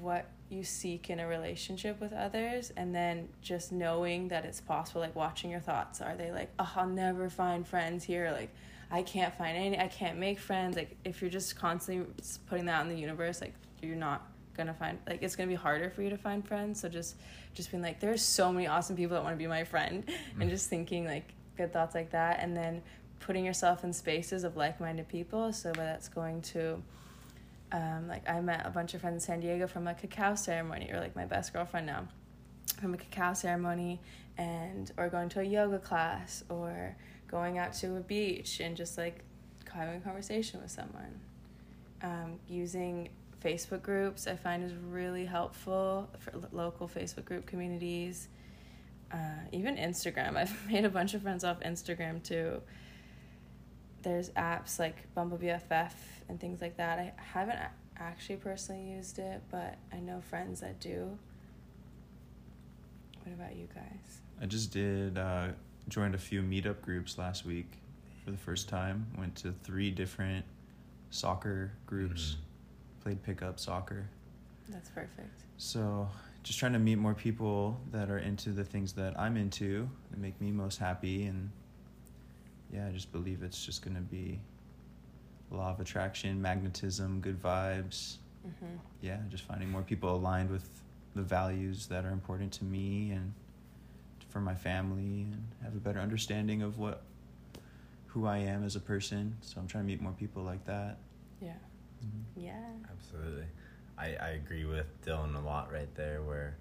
what 0.00 0.26
you 0.50 0.62
seek 0.62 1.10
in 1.10 1.20
a 1.20 1.26
relationship 1.26 2.00
with 2.00 2.12
others 2.12 2.70
and 2.76 2.94
then 2.94 3.28
just 3.40 3.72
knowing 3.72 4.28
that 4.28 4.44
it's 4.44 4.60
possible 4.60 5.00
like 5.00 5.16
watching 5.16 5.50
your 5.50 5.60
thoughts 5.60 6.02
are 6.02 6.14
they 6.16 6.30
like 6.30 6.50
oh 6.58 6.70
i'll 6.76 6.86
never 6.86 7.30
find 7.30 7.66
friends 7.66 8.04
here 8.04 8.30
like 8.30 8.50
i 8.90 9.02
can't 9.02 9.34
find 9.34 9.56
any 9.56 9.78
i 9.78 9.88
can't 9.88 10.18
make 10.18 10.38
friends 10.38 10.76
like 10.76 10.94
if 11.04 11.22
you're 11.22 11.30
just 11.30 11.56
constantly 11.56 12.06
putting 12.46 12.66
that 12.66 12.82
in 12.82 12.88
the 12.88 13.00
universe 13.00 13.40
like 13.40 13.54
you're 13.80 13.96
not 13.96 14.28
gonna 14.56 14.74
find 14.74 14.98
like 15.06 15.22
it's 15.22 15.36
gonna 15.36 15.48
be 15.48 15.54
harder 15.54 15.90
for 15.90 16.02
you 16.02 16.10
to 16.10 16.16
find 16.16 16.46
friends 16.46 16.80
so 16.80 16.88
just 16.88 17.16
just 17.54 17.70
being 17.70 17.82
like 17.82 18.00
there's 18.00 18.22
so 18.22 18.52
many 18.52 18.66
awesome 18.66 18.96
people 18.96 19.14
that 19.14 19.22
want 19.22 19.34
to 19.34 19.38
be 19.38 19.46
my 19.46 19.64
friend 19.64 20.06
mm. 20.06 20.40
and 20.40 20.50
just 20.50 20.68
thinking 20.68 21.04
like 21.04 21.32
good 21.56 21.72
thoughts 21.72 21.94
like 21.94 22.10
that 22.10 22.38
and 22.40 22.56
then 22.56 22.82
putting 23.20 23.44
yourself 23.44 23.84
in 23.84 23.92
spaces 23.92 24.44
of 24.44 24.56
like-minded 24.56 25.08
people 25.08 25.52
so 25.52 25.70
whether 25.70 25.84
that's 25.84 26.08
going 26.08 26.40
to 26.42 26.82
um, 27.74 28.06
like 28.06 28.28
I 28.28 28.40
met 28.40 28.64
a 28.64 28.70
bunch 28.70 28.94
of 28.94 29.00
friends 29.00 29.14
in 29.14 29.20
San 29.20 29.40
Diego 29.40 29.66
from 29.66 29.88
a 29.88 29.94
cacao 29.94 30.36
ceremony, 30.36 30.90
or 30.92 31.00
like 31.00 31.16
my 31.16 31.24
best 31.24 31.52
girlfriend 31.52 31.86
now, 31.86 32.06
from 32.80 32.94
a 32.94 32.96
cacao 32.96 33.34
ceremony, 33.34 34.00
and 34.38 34.92
or 34.96 35.08
going 35.08 35.28
to 35.30 35.40
a 35.40 35.44
yoga 35.44 35.80
class, 35.80 36.44
or 36.48 36.96
going 37.26 37.58
out 37.58 37.72
to 37.74 37.96
a 37.96 38.00
beach 38.00 38.60
and 38.60 38.76
just 38.76 38.96
like 38.96 39.24
having 39.72 39.96
a 39.96 40.00
conversation 40.00 40.62
with 40.62 40.70
someone. 40.70 41.20
Um, 42.02 42.38
using 42.48 43.08
Facebook 43.44 43.82
groups 43.82 44.26
I 44.26 44.36
find 44.36 44.64
is 44.64 44.72
really 44.74 45.26
helpful 45.26 46.08
for 46.18 46.32
local 46.52 46.88
Facebook 46.88 47.26
group 47.26 47.46
communities. 47.46 48.28
Uh, 49.12 49.16
even 49.52 49.76
Instagram, 49.76 50.36
I've 50.36 50.70
made 50.70 50.84
a 50.84 50.90
bunch 50.90 51.14
of 51.14 51.22
friends 51.22 51.44
off 51.44 51.60
Instagram 51.60 52.22
too. 52.22 52.62
There's 54.02 54.30
apps 54.30 54.78
like 54.78 55.12
Bumble 55.14 55.38
BFF 55.38 55.92
and 56.28 56.40
things 56.40 56.60
like 56.60 56.76
that. 56.78 56.98
I 56.98 57.12
haven't 57.16 57.58
actually 57.98 58.36
personally 58.36 58.82
used 58.82 59.18
it, 59.18 59.42
but 59.50 59.76
I 59.92 60.00
know 60.00 60.20
friends 60.20 60.60
that 60.60 60.80
do. 60.80 61.18
What 63.22 63.34
about 63.34 63.56
you 63.56 63.68
guys? 63.74 64.20
I 64.40 64.46
just 64.46 64.72
did 64.72 65.16
uh, 65.16 65.48
joined 65.88 66.14
a 66.14 66.18
few 66.18 66.42
meetup 66.42 66.80
groups 66.82 67.18
last 67.18 67.46
week 67.46 67.70
for 68.24 68.30
the 68.30 68.36
first 68.36 68.68
time. 68.68 69.06
Went 69.18 69.36
to 69.36 69.54
three 69.62 69.90
different 69.90 70.44
soccer 71.10 71.72
groups. 71.86 72.32
Mm-hmm. 72.32 72.43
Played 73.04 73.22
pickup 73.22 73.60
soccer. 73.60 74.08
That's 74.68 74.88
perfect. 74.88 75.42
So, 75.58 76.08
just 76.42 76.58
trying 76.58 76.72
to 76.72 76.78
meet 76.78 76.96
more 76.96 77.14
people 77.14 77.78
that 77.92 78.10
are 78.10 78.18
into 78.18 78.50
the 78.50 78.64
things 78.64 78.92
that 78.94 79.18
I'm 79.18 79.36
into 79.36 79.88
that 80.10 80.18
make 80.18 80.40
me 80.40 80.50
most 80.50 80.78
happy 80.78 81.26
and 81.26 81.50
yeah, 82.72 82.88
I 82.88 82.90
just 82.90 83.12
believe 83.12 83.42
it's 83.42 83.64
just 83.64 83.82
going 83.82 83.94
to 83.94 84.02
be 84.02 84.40
law 85.50 85.70
of 85.70 85.80
attraction, 85.80 86.40
magnetism, 86.42 87.20
good 87.20 87.40
vibes. 87.40 88.16
Mm-hmm. 88.46 88.76
Yeah, 89.00 89.18
just 89.28 89.44
finding 89.44 89.70
more 89.70 89.82
people 89.82 90.14
aligned 90.14 90.50
with 90.50 90.68
the 91.14 91.22
values 91.22 91.86
that 91.86 92.04
are 92.04 92.10
important 92.10 92.52
to 92.54 92.64
me 92.64 93.12
and 93.12 93.32
for 94.28 94.40
my 94.40 94.54
family 94.54 95.28
and 95.30 95.46
have 95.62 95.74
a 95.74 95.78
better 95.78 96.00
understanding 96.00 96.62
of 96.62 96.78
what 96.78 97.04
who 98.06 98.26
I 98.26 98.38
am 98.38 98.64
as 98.64 98.76
a 98.76 98.80
person. 98.80 99.36
So 99.40 99.60
I'm 99.60 99.66
trying 99.66 99.84
to 99.84 99.88
meet 99.88 100.00
more 100.00 100.12
people 100.12 100.42
like 100.42 100.64
that. 100.66 100.98
Yeah. 101.40 101.52
Mm-hmm. 102.02 102.40
Yeah. 102.40 102.60
Absolutely. 102.90 103.44
I, 103.96 104.14
I 104.20 104.28
agree 104.30 104.64
with 104.64 104.86
Dylan 105.04 105.36
a 105.36 105.40
lot 105.44 105.72
right 105.72 105.92
there 105.94 106.22
where 106.22 106.56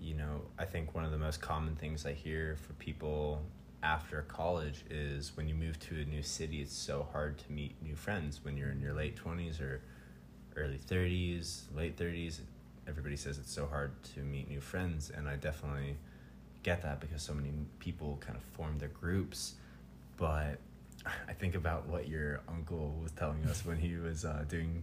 you 0.00 0.14
know, 0.14 0.42
I 0.58 0.64
think 0.64 0.94
one 0.94 1.04
of 1.04 1.10
the 1.10 1.18
most 1.18 1.40
common 1.40 1.74
things 1.74 2.04
I 2.04 2.12
hear 2.12 2.56
for 2.66 2.74
people 2.74 3.42
after 3.82 4.22
college 4.22 4.84
is 4.90 5.36
when 5.36 5.48
you 5.48 5.54
move 5.54 5.78
to 5.80 6.00
a 6.00 6.04
new 6.04 6.22
city, 6.22 6.60
it's 6.60 6.74
so 6.76 7.06
hard 7.12 7.38
to 7.38 7.52
meet 7.52 7.80
new 7.82 7.96
friends 7.96 8.40
when 8.42 8.56
you're 8.56 8.70
in 8.70 8.80
your 8.80 8.92
late 8.94 9.16
20s 9.16 9.60
or 9.60 9.80
early 10.56 10.78
30s, 10.78 11.62
late 11.74 11.96
30s. 11.96 12.40
Everybody 12.88 13.16
says 13.16 13.38
it's 13.38 13.52
so 13.52 13.66
hard 13.66 13.92
to 14.14 14.20
meet 14.20 14.48
new 14.48 14.60
friends, 14.60 15.10
and 15.10 15.28
I 15.28 15.36
definitely 15.36 15.96
get 16.62 16.82
that 16.82 17.00
because 17.00 17.22
so 17.22 17.34
many 17.34 17.50
people 17.78 18.18
kind 18.20 18.36
of 18.36 18.42
form 18.56 18.78
their 18.78 18.88
groups. 18.88 19.54
But 20.16 20.58
I 21.28 21.32
think 21.32 21.54
about 21.54 21.86
what 21.86 22.08
your 22.08 22.40
uncle 22.48 22.98
was 23.02 23.12
telling 23.12 23.44
us 23.44 23.64
when 23.64 23.76
he 23.78 23.96
was 23.96 24.24
uh, 24.24 24.44
doing, 24.48 24.82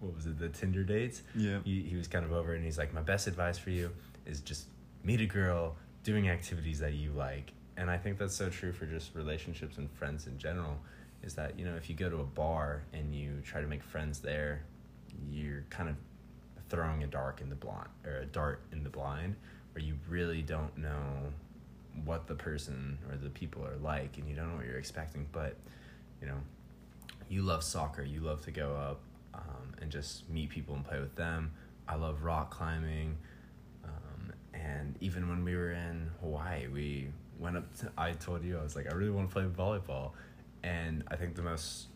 what 0.00 0.14
was 0.14 0.26
it, 0.26 0.38
the 0.38 0.48
Tinder 0.48 0.84
dates? 0.84 1.22
Yeah. 1.34 1.58
He, 1.64 1.82
he 1.82 1.96
was 1.96 2.08
kind 2.08 2.24
of 2.24 2.32
over 2.32 2.54
and 2.54 2.64
he's 2.64 2.78
like, 2.78 2.92
My 2.94 3.02
best 3.02 3.26
advice 3.26 3.58
for 3.58 3.70
you 3.70 3.90
is 4.26 4.40
just 4.40 4.66
meet 5.02 5.20
a 5.20 5.26
girl, 5.26 5.76
doing 6.04 6.28
activities 6.28 6.78
that 6.80 6.94
you 6.94 7.12
like, 7.12 7.52
and 7.76 7.90
I 7.90 7.96
think 7.96 8.18
that's 8.18 8.34
so 8.34 8.50
true 8.50 8.72
for 8.72 8.86
just 8.86 9.14
relationships 9.14 9.78
and 9.78 9.90
friends 9.92 10.26
in 10.26 10.38
general. 10.38 10.78
Is 11.22 11.34
that 11.34 11.58
you 11.58 11.64
know 11.64 11.74
if 11.76 11.88
you 11.88 11.96
go 11.96 12.08
to 12.08 12.20
a 12.20 12.24
bar 12.24 12.82
and 12.92 13.14
you 13.14 13.40
try 13.44 13.60
to 13.60 13.66
make 13.66 13.82
friends 13.82 14.20
there, 14.20 14.62
you're 15.30 15.64
kind 15.70 15.88
of 15.88 15.96
throwing 16.68 17.02
a 17.02 17.06
dark 17.06 17.40
in 17.40 17.48
the 17.48 17.56
blind 17.56 17.88
or 18.04 18.18
a 18.18 18.26
dart 18.26 18.60
in 18.72 18.82
the 18.82 18.90
blind, 18.90 19.36
where 19.72 19.82
you 19.82 19.98
really 20.08 20.42
don't 20.42 20.76
know 20.76 21.32
what 22.04 22.26
the 22.26 22.34
person 22.34 22.98
or 23.10 23.16
the 23.16 23.30
people 23.30 23.64
are 23.64 23.76
like, 23.76 24.18
and 24.18 24.28
you 24.28 24.34
don't 24.34 24.50
know 24.50 24.56
what 24.56 24.66
you're 24.66 24.78
expecting. 24.78 25.26
But 25.32 25.56
you 26.20 26.26
know, 26.26 26.38
you 27.28 27.42
love 27.42 27.62
soccer, 27.62 28.02
you 28.02 28.20
love 28.20 28.42
to 28.42 28.50
go 28.50 28.74
up 28.74 29.00
um, 29.34 29.74
and 29.80 29.90
just 29.90 30.28
meet 30.30 30.50
people 30.50 30.74
and 30.74 30.84
play 30.84 31.00
with 31.00 31.14
them. 31.14 31.52
I 31.86 31.94
love 31.94 32.22
rock 32.22 32.50
climbing. 32.50 33.16
Um, 33.84 34.32
and 34.54 34.96
even 35.00 35.28
when 35.28 35.44
we 35.44 35.54
were 35.54 35.72
in 35.72 36.10
Hawaii, 36.20 36.66
we 36.68 37.08
went 37.38 37.56
up 37.56 37.74
to, 37.78 37.90
I 37.96 38.12
told 38.12 38.44
you 38.44 38.58
I 38.58 38.62
was 38.62 38.76
like 38.76 38.90
I 38.92 38.94
really 38.94 39.10
want 39.10 39.28
to 39.30 39.32
play 39.32 39.44
volleyball, 39.44 40.12
and 40.62 41.04
I 41.08 41.16
think 41.16 41.34
the 41.36 41.42
most 41.42 41.86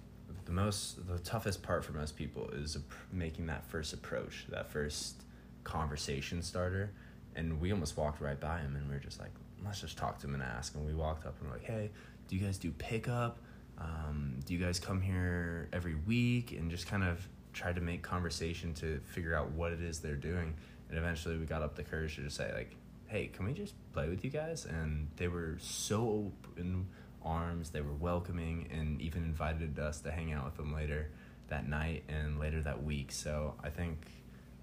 the 0.44 0.52
most 0.52 1.06
the 1.08 1.18
toughest 1.18 1.62
part 1.62 1.84
for 1.84 1.92
most 1.92 2.16
people 2.16 2.48
is 2.50 2.78
making 3.12 3.46
that 3.46 3.66
first 3.66 3.92
approach, 3.92 4.46
that 4.50 4.70
first 4.70 5.22
conversation 5.64 6.42
starter, 6.42 6.90
and 7.36 7.60
we 7.60 7.72
almost 7.72 7.96
walked 7.96 8.20
right 8.20 8.38
by 8.38 8.58
him, 8.60 8.76
and 8.76 8.88
we 8.88 8.94
were 8.94 9.00
just 9.00 9.20
like, 9.20 9.30
let's 9.64 9.80
just 9.80 9.96
talk 9.96 10.18
to 10.20 10.26
him 10.26 10.34
and 10.34 10.42
ask, 10.42 10.74
and 10.74 10.86
we 10.86 10.94
walked 10.94 11.26
up 11.26 11.38
and 11.40 11.48
we're 11.48 11.56
like, 11.56 11.64
hey, 11.64 11.90
do 12.28 12.36
you 12.36 12.44
guys 12.44 12.58
do 12.58 12.70
pickup? 12.72 13.38
Um, 13.78 14.40
do 14.44 14.54
you 14.54 14.64
guys 14.64 14.78
come 14.78 15.00
here 15.00 15.68
every 15.72 15.94
week? 15.94 16.52
And 16.52 16.70
just 16.70 16.86
kind 16.86 17.02
of 17.02 17.26
try 17.52 17.72
to 17.72 17.80
make 17.80 18.02
conversation 18.02 18.72
to 18.74 19.00
figure 19.04 19.34
out 19.34 19.50
what 19.52 19.72
it 19.72 19.80
is 19.80 20.00
they're 20.00 20.16
doing, 20.16 20.54
and 20.88 20.98
eventually 20.98 21.36
we 21.38 21.46
got 21.46 21.62
up 21.62 21.74
the 21.74 21.82
courage 21.82 22.16
to 22.16 22.22
just 22.22 22.36
say 22.36 22.52
like, 22.54 22.76
hey, 23.06 23.26
can 23.26 23.44
we 23.44 23.52
just 23.52 23.74
play 23.92 24.08
with 24.08 24.24
you 24.24 24.30
guys? 24.30 24.64
And 24.64 25.08
they 25.16 25.28
were 25.28 25.58
so 25.60 26.32
open 26.46 26.88
arms, 27.22 27.70
they 27.70 27.82
were 27.82 27.92
welcoming, 27.92 28.68
and 28.72 29.00
even 29.00 29.22
invited 29.22 29.78
us 29.78 30.00
to 30.00 30.10
hang 30.10 30.32
out 30.32 30.44
with 30.44 30.56
them 30.56 30.74
later 30.74 31.10
that 31.48 31.68
night 31.68 32.04
and 32.08 32.38
later 32.38 32.62
that 32.62 32.82
week. 32.82 33.12
So 33.12 33.54
I 33.62 33.68
think 33.68 34.06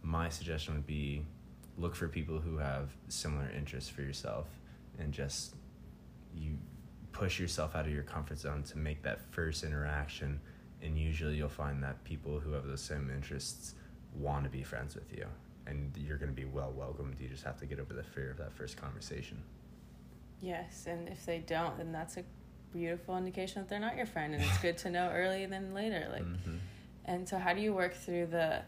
my 0.02 0.30
suggestion 0.30 0.74
would 0.74 0.88
be 0.88 1.26
look 1.78 1.96
for 1.96 2.08
people 2.08 2.40
who 2.40 2.58
have 2.58 2.90
similar 3.08 3.50
interests 3.56 3.90
for 3.90 4.02
yourself 4.02 4.48
and 5.00 5.14
just 5.14 5.56
you 6.36 6.58
push 7.12 7.40
yourself 7.40 7.76
out 7.76 7.86
of 7.86 7.92
your 7.92 8.04
comfort 8.04 8.40
zone 8.40 8.64
to 8.64 8.78
make 8.78 9.02
that 9.02 9.20
first 9.32 9.64
interaction 9.64 10.40
and 10.82 10.98
usually 10.98 11.36
you'll 11.36 11.50
find 11.50 11.84
that 11.84 12.04
people 12.04 12.40
who 12.40 12.52
have 12.52 12.66
those 12.66 12.82
same 12.82 13.10
interests 13.10 13.76
want 14.14 14.44
to 14.44 14.50
be 14.50 14.64
friends 14.64 14.96
with 14.96 15.12
you 15.12 15.26
and 15.70 15.96
you're 15.98 16.18
going 16.18 16.30
to 16.30 16.36
be 16.36 16.46
well 16.46 16.72
welcomed. 16.76 17.16
You 17.20 17.30
just 17.30 17.44
have 17.44 17.58
to 17.60 17.66
get 17.66 17.80
over 17.80 17.94
the 17.94 18.04
fear 18.04 18.32
of 18.32 18.38
that 18.38 18.54
first 18.54 18.76
conversation. 18.76 19.42
Yes, 20.42 20.86
and 20.88 21.08
if 21.08 21.26
they 21.26 21.40
don't, 21.40 21.78
then 21.78 21.92
that's 21.92 22.18
a 22.18 22.24
beautiful 22.74 23.18
indication 23.18 23.62
that 23.62 23.70
they're 23.70 23.80
not 23.80 23.96
your 23.96 24.06
friend, 24.06 24.34
and 24.34 24.44
it's 24.44 24.58
good 24.60 24.78
to 24.80 24.90
know 24.90 25.10
early 25.14 25.46
than 25.46 25.74
later. 25.74 26.08
Like, 26.12 26.24
mm-hmm. 26.26 26.58
and 27.06 27.28
so 27.28 27.38
how 27.38 27.54
do 27.54 27.62
you 27.62 27.74
work 27.74 27.94
through 27.94 28.28
the 28.28 28.62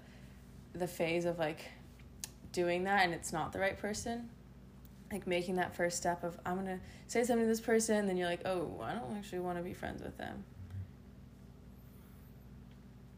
the 0.74 0.88
phase 0.88 1.26
of 1.26 1.38
like 1.38 1.66
doing 2.54 2.86
that 2.86 3.04
and 3.04 3.14
it's 3.14 3.34
not 3.34 3.52
the 3.52 3.60
right 3.60 3.78
person? 3.78 4.30
Like 5.12 5.28
making 5.28 5.56
that 5.56 5.76
first 5.76 5.98
step 5.98 6.24
of 6.24 6.40
I'm 6.46 6.56
gonna 6.56 6.80
say 7.08 7.24
something 7.24 7.46
to 7.46 7.50
this 7.50 7.60
person, 7.60 7.98
and 7.98 8.10
then 8.10 8.18
you're 8.18 8.30
like, 8.30 8.42
oh, 8.46 8.80
I 8.82 8.94
don't 8.94 9.16
actually 9.18 9.40
want 9.40 9.58
to 9.58 9.64
be 9.64 9.74
friends 9.74 10.02
with 10.02 10.18
them. 10.18 10.44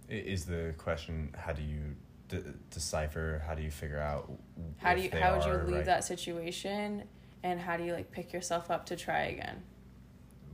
Is 0.10 0.46
the 0.46 0.74
question 0.78 1.34
how 1.38 1.54
do 1.54 1.62
you 1.62 1.96
de- 2.28 2.54
decipher? 2.70 3.44
How 3.46 3.56
do 3.56 3.64
you 3.64 3.72
figure 3.72 4.00
out? 4.00 4.32
How 4.78 4.96
do 4.96 5.02
you 5.02 5.10
how 5.12 5.38
would 5.38 5.46
you 5.46 5.54
leave 5.66 5.76
right? 5.78 5.86
that 5.86 6.04
situation, 6.04 7.04
and 7.44 7.60
how 7.60 7.78
do 7.78 7.84
you 7.84 7.94
like 7.94 8.12
pick 8.12 8.34
yourself 8.34 8.70
up 8.72 8.86
to 8.88 8.96
try 8.96 9.22
again? 9.26 9.64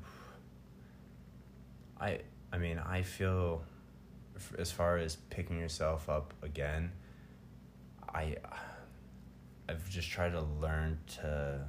I 1.99 2.19
I 2.51 2.57
mean 2.57 2.79
I 2.79 3.01
feel 3.01 3.63
as 4.57 4.71
far 4.71 4.97
as 4.97 5.15
picking 5.29 5.59
yourself 5.59 6.09
up 6.09 6.33
again, 6.41 6.91
I 8.13 8.37
I've 9.69 9.87
just 9.87 10.09
tried 10.09 10.31
to 10.31 10.41
learn 10.41 10.97
to 11.21 11.59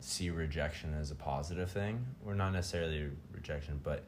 see 0.00 0.28
rejection 0.28 0.94
as 0.94 1.10
a 1.10 1.14
positive 1.14 1.70
thing, 1.70 2.04
or 2.26 2.34
not 2.34 2.52
necessarily 2.52 3.08
rejection, 3.32 3.80
but 3.82 4.04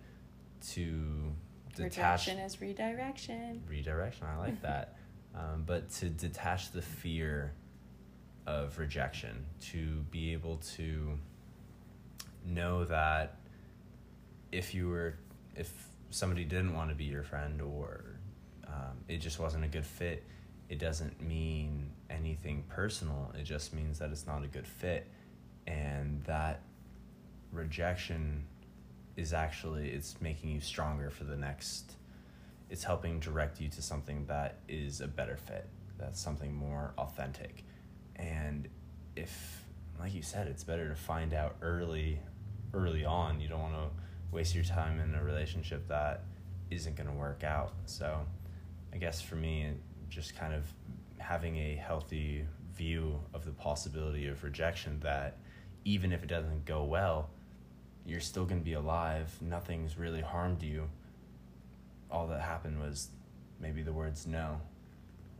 to 0.72 1.32
detach 1.74 2.26
Rejection 2.26 2.38
is 2.40 2.60
redirection. 2.60 3.62
redirection. 3.66 4.26
I 4.26 4.36
like 4.36 4.60
that, 4.68 4.96
um, 5.34 5.64
but 5.64 5.90
to 5.92 6.10
detach 6.10 6.72
the 6.72 6.82
fear 6.82 7.52
of 8.46 8.78
rejection, 8.78 9.46
to 9.72 10.04
be 10.10 10.34
able 10.34 10.58
to 10.76 11.18
know 12.44 12.84
that 12.84 13.36
if 14.52 14.74
you 14.74 14.88
were 14.88 15.14
if 15.56 15.72
somebody 16.10 16.44
didn't 16.44 16.74
want 16.74 16.90
to 16.90 16.94
be 16.94 17.04
your 17.04 17.22
friend 17.22 17.62
or 17.62 18.04
um, 18.66 18.98
it 19.08 19.18
just 19.18 19.38
wasn't 19.40 19.64
a 19.64 19.68
good 19.68 19.86
fit 19.86 20.24
it 20.68 20.78
doesn't 20.78 21.20
mean 21.20 21.90
anything 22.10 22.64
personal. 22.68 23.32
It 23.38 23.44
just 23.44 23.74
means 23.74 23.98
that 23.98 24.10
it's 24.10 24.26
not 24.26 24.44
a 24.44 24.48
good 24.48 24.66
fit 24.66 25.06
and 25.66 26.22
that 26.24 26.60
rejection 27.52 28.44
is 29.16 29.32
actually 29.32 29.90
it's 29.90 30.20
making 30.20 30.50
you 30.50 30.60
stronger 30.60 31.08
for 31.08 31.24
the 31.24 31.36
next 31.36 31.92
it's 32.68 32.82
helping 32.82 33.20
direct 33.20 33.60
you 33.60 33.68
to 33.68 33.80
something 33.80 34.26
that 34.26 34.58
is 34.68 35.00
a 35.00 35.06
better 35.06 35.36
fit 35.36 35.68
that's 35.98 36.20
something 36.20 36.54
more 36.54 36.92
authentic. 36.98 37.64
And 38.16 38.68
if 39.16 39.64
like 39.98 40.14
you 40.14 40.22
said 40.22 40.48
it's 40.48 40.64
better 40.64 40.88
to 40.88 40.94
find 40.94 41.32
out 41.34 41.56
early 41.62 42.20
early 42.72 43.04
on. 43.04 43.40
You 43.40 43.48
don't 43.48 43.60
want 43.60 43.74
to 43.74 43.88
waste 44.32 44.54
your 44.54 44.64
time 44.64 44.98
in 45.00 45.14
a 45.14 45.22
relationship 45.22 45.86
that 45.88 46.24
isn't 46.70 46.96
going 46.96 47.08
to 47.08 47.14
work 47.14 47.44
out. 47.44 47.72
So 47.86 48.20
i 48.92 48.96
guess 48.96 49.20
for 49.20 49.36
me 49.36 49.72
just 50.14 50.36
kind 50.36 50.54
of 50.54 50.64
having 51.18 51.56
a 51.56 51.74
healthy 51.74 52.44
view 52.76 53.18
of 53.32 53.44
the 53.44 53.50
possibility 53.52 54.26
of 54.28 54.42
rejection 54.44 55.00
that 55.00 55.36
even 55.84 56.12
if 56.12 56.22
it 56.22 56.28
doesn't 56.28 56.64
go 56.64 56.84
well 56.84 57.28
you're 58.06 58.20
still 58.20 58.44
going 58.44 58.60
to 58.60 58.64
be 58.64 58.74
alive 58.74 59.30
nothing's 59.40 59.98
really 59.98 60.20
harmed 60.20 60.62
you 60.62 60.88
all 62.10 62.26
that 62.26 62.40
happened 62.40 62.80
was 62.80 63.08
maybe 63.60 63.82
the 63.82 63.92
words 63.92 64.26
no 64.26 64.60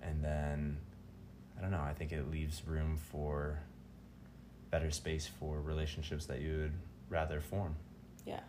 and 0.02 0.22
then 0.24 0.76
i 1.58 1.60
don't 1.60 1.70
know 1.70 1.80
i 1.80 1.92
think 1.92 2.12
it 2.12 2.30
leaves 2.30 2.62
room 2.66 2.96
for 3.10 3.58
better 4.70 4.90
space 4.90 5.28
for 5.38 5.60
relationships 5.60 6.26
that 6.26 6.40
you 6.40 6.56
would 6.58 6.72
rather 7.10 7.40
form 7.40 7.74
Yeah. 8.26 8.40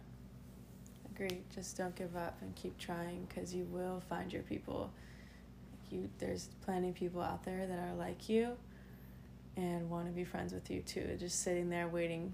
Agreed. 1.14 1.44
Just 1.54 1.78
don't 1.78 1.96
give 1.96 2.16
up 2.18 2.38
and 2.42 2.54
keep 2.56 2.78
trying 2.78 3.26
because 3.28 3.54
you 3.54 3.66
will 3.72 4.02
find 4.10 4.32
your 4.34 4.42
people. 4.44 4.90
You 5.92 6.10
there's 6.20 6.50
plenty 6.64 6.90
of 6.90 6.96
people 6.96 7.22
out 7.22 7.44
there 7.44 7.66
that 7.66 7.80
are 7.80 7.96
like 7.96 8.30
you 8.30 8.58
and 9.58 9.90
want 9.90 10.08
to 10.08 10.12
be 10.12 10.24
friends 10.24 10.54
with 10.54 10.70
you 10.70 10.82
too. 10.82 11.16
Just 11.20 11.44
sitting 11.44 11.70
there 11.70 11.88
waiting 11.88 12.34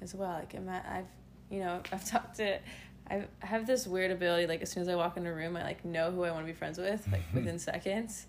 as 0.00 0.14
well. 0.14 0.30
Like 0.30 0.54
I'm 0.54 0.68
at, 0.68 0.86
I've 0.90 1.06
you 1.50 1.60
know, 1.60 1.80
I've 1.92 2.04
talked 2.04 2.36
to 2.36 2.58
I 3.10 3.26
have 3.40 3.66
this 3.66 3.86
weird 3.86 4.10
ability 4.10 4.46
like 4.46 4.62
as 4.62 4.70
soon 4.70 4.82
as 4.82 4.88
I 4.88 4.94
walk 4.94 5.18
in 5.18 5.26
a 5.26 5.32
room 5.32 5.56
I 5.58 5.62
like 5.62 5.84
know 5.84 6.10
who 6.10 6.22
I 6.22 6.30
want 6.30 6.46
to 6.46 6.50
be 6.50 6.56
friends 6.56 6.78
with 6.78 7.06
like 7.12 7.22
within 7.34 7.58
seconds. 7.58 8.26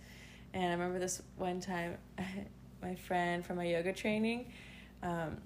And 0.53 0.65
I 0.65 0.71
remember 0.71 0.99
this 0.99 1.21
one 1.37 1.59
time 1.59 1.97
my 2.81 2.95
friend 2.95 3.45
from 3.45 3.55
my 3.57 3.65
yoga 3.65 3.93
training 3.93 4.51
um 5.01 5.37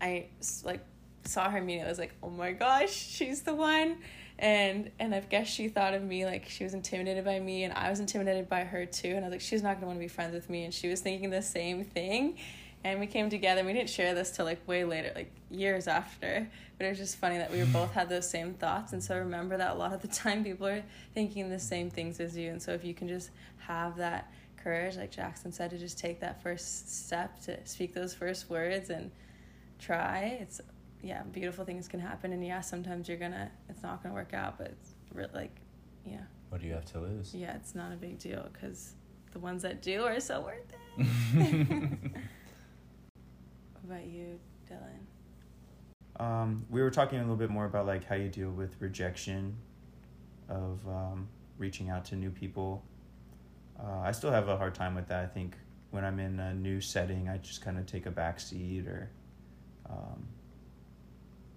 I 0.00 0.26
like 0.64 0.84
saw 1.28 1.50
her 1.50 1.60
meeting. 1.60 1.84
I 1.84 1.88
was 1.88 1.98
like, 1.98 2.14
oh 2.22 2.30
my 2.30 2.52
gosh, 2.52 2.90
she's 2.90 3.42
the 3.42 3.54
one. 3.54 3.98
And 4.38 4.90
and 5.00 5.14
I 5.14 5.20
guess 5.20 5.48
she 5.48 5.68
thought 5.68 5.94
of 5.94 6.02
me 6.02 6.24
like 6.24 6.48
she 6.48 6.62
was 6.62 6.74
intimidated 6.74 7.24
by 7.24 7.40
me, 7.40 7.64
and 7.64 7.72
I 7.74 7.90
was 7.90 7.98
intimidated 7.98 8.48
by 8.48 8.64
her 8.64 8.86
too. 8.86 9.08
And 9.08 9.18
I 9.18 9.22
was 9.28 9.32
like, 9.32 9.40
she's 9.40 9.62
not 9.62 9.74
gonna 9.74 9.86
want 9.86 9.98
to 9.98 10.00
be 10.00 10.08
friends 10.08 10.34
with 10.34 10.48
me. 10.48 10.64
And 10.64 10.72
she 10.72 10.88
was 10.88 11.00
thinking 11.00 11.30
the 11.30 11.42
same 11.42 11.84
thing. 11.84 12.36
And 12.84 13.00
we 13.00 13.08
came 13.08 13.28
together. 13.28 13.58
and 13.58 13.66
We 13.66 13.72
didn't 13.72 13.90
share 13.90 14.14
this 14.14 14.30
till 14.30 14.44
like 14.44 14.66
way 14.68 14.84
later, 14.84 15.10
like 15.14 15.32
years 15.50 15.88
after. 15.88 16.48
But 16.76 16.86
it 16.86 16.90
was 16.90 16.98
just 16.98 17.16
funny 17.16 17.38
that 17.38 17.50
we 17.50 17.58
were 17.58 17.66
both 17.66 17.92
had 17.92 18.08
those 18.08 18.30
same 18.30 18.54
thoughts. 18.54 18.92
And 18.92 19.02
so 19.02 19.18
remember 19.18 19.56
that 19.56 19.72
a 19.72 19.74
lot 19.74 19.92
of 19.92 20.00
the 20.00 20.08
time 20.22 20.44
people 20.44 20.68
are 20.68 20.84
thinking 21.14 21.50
the 21.50 21.58
same 21.58 21.90
things 21.90 22.20
as 22.20 22.36
you. 22.36 22.50
And 22.50 22.62
so 22.62 22.72
if 22.72 22.84
you 22.84 22.94
can 22.94 23.08
just 23.08 23.30
have 23.58 23.96
that 23.96 24.30
courage, 24.62 24.96
like 24.96 25.10
Jackson 25.10 25.50
said, 25.50 25.70
to 25.70 25.78
just 25.78 25.98
take 25.98 26.20
that 26.20 26.40
first 26.42 27.06
step 27.06 27.40
to 27.42 27.58
speak 27.66 27.94
those 27.94 28.14
first 28.14 28.48
words 28.48 28.90
and 28.90 29.10
try, 29.80 30.38
it's 30.40 30.60
yeah, 31.02 31.22
beautiful 31.32 31.64
things 31.64 31.88
can 31.88 32.00
happen. 32.00 32.32
And 32.32 32.44
yeah, 32.44 32.60
sometimes 32.60 33.08
you're 33.08 33.18
gonna, 33.18 33.50
it's 33.68 33.82
not 33.82 34.02
gonna 34.02 34.14
work 34.14 34.34
out, 34.34 34.58
but 34.58 34.68
it's 34.68 34.94
re- 35.12 35.26
like, 35.32 35.56
yeah, 36.04 36.22
what 36.48 36.60
do 36.60 36.66
you 36.66 36.72
have 36.72 36.86
to 36.86 37.00
lose 37.00 37.34
yeah, 37.34 37.54
it's 37.54 37.74
not 37.74 37.92
a 37.92 37.96
big 37.96 38.18
deal 38.18 38.48
because 38.52 38.94
the 39.32 39.38
ones 39.38 39.62
that 39.62 39.82
do 39.82 40.04
are 40.04 40.20
so 40.20 40.40
worth 40.40 40.72
it. 40.72 41.06
what 43.72 43.84
about 43.84 44.06
you, 44.06 44.38
Dylan? 44.70 46.24
Um, 46.24 46.64
we 46.70 46.80
were 46.82 46.90
talking 46.90 47.18
a 47.18 47.22
little 47.22 47.36
bit 47.36 47.50
more 47.50 47.66
about 47.66 47.86
like 47.86 48.04
how 48.04 48.16
you 48.16 48.28
deal 48.28 48.50
with 48.50 48.74
rejection 48.80 49.56
of 50.48 50.80
um, 50.88 51.28
reaching 51.58 51.90
out 51.90 52.04
to 52.06 52.16
new 52.16 52.30
people. 52.30 52.82
Uh, 53.78 54.00
I 54.00 54.12
still 54.12 54.30
have 54.30 54.48
a 54.48 54.56
hard 54.56 54.74
time 54.74 54.94
with 54.94 55.06
that. 55.08 55.22
I 55.22 55.26
think 55.26 55.56
when 55.90 56.04
I'm 56.04 56.18
in 56.18 56.40
a 56.40 56.54
new 56.54 56.80
setting, 56.80 57.28
I 57.28 57.36
just 57.38 57.62
kind 57.62 57.78
of 57.78 57.86
take 57.86 58.06
a 58.06 58.10
back 58.10 58.40
seat 58.40 58.86
or, 58.86 59.10
um, 59.88 60.26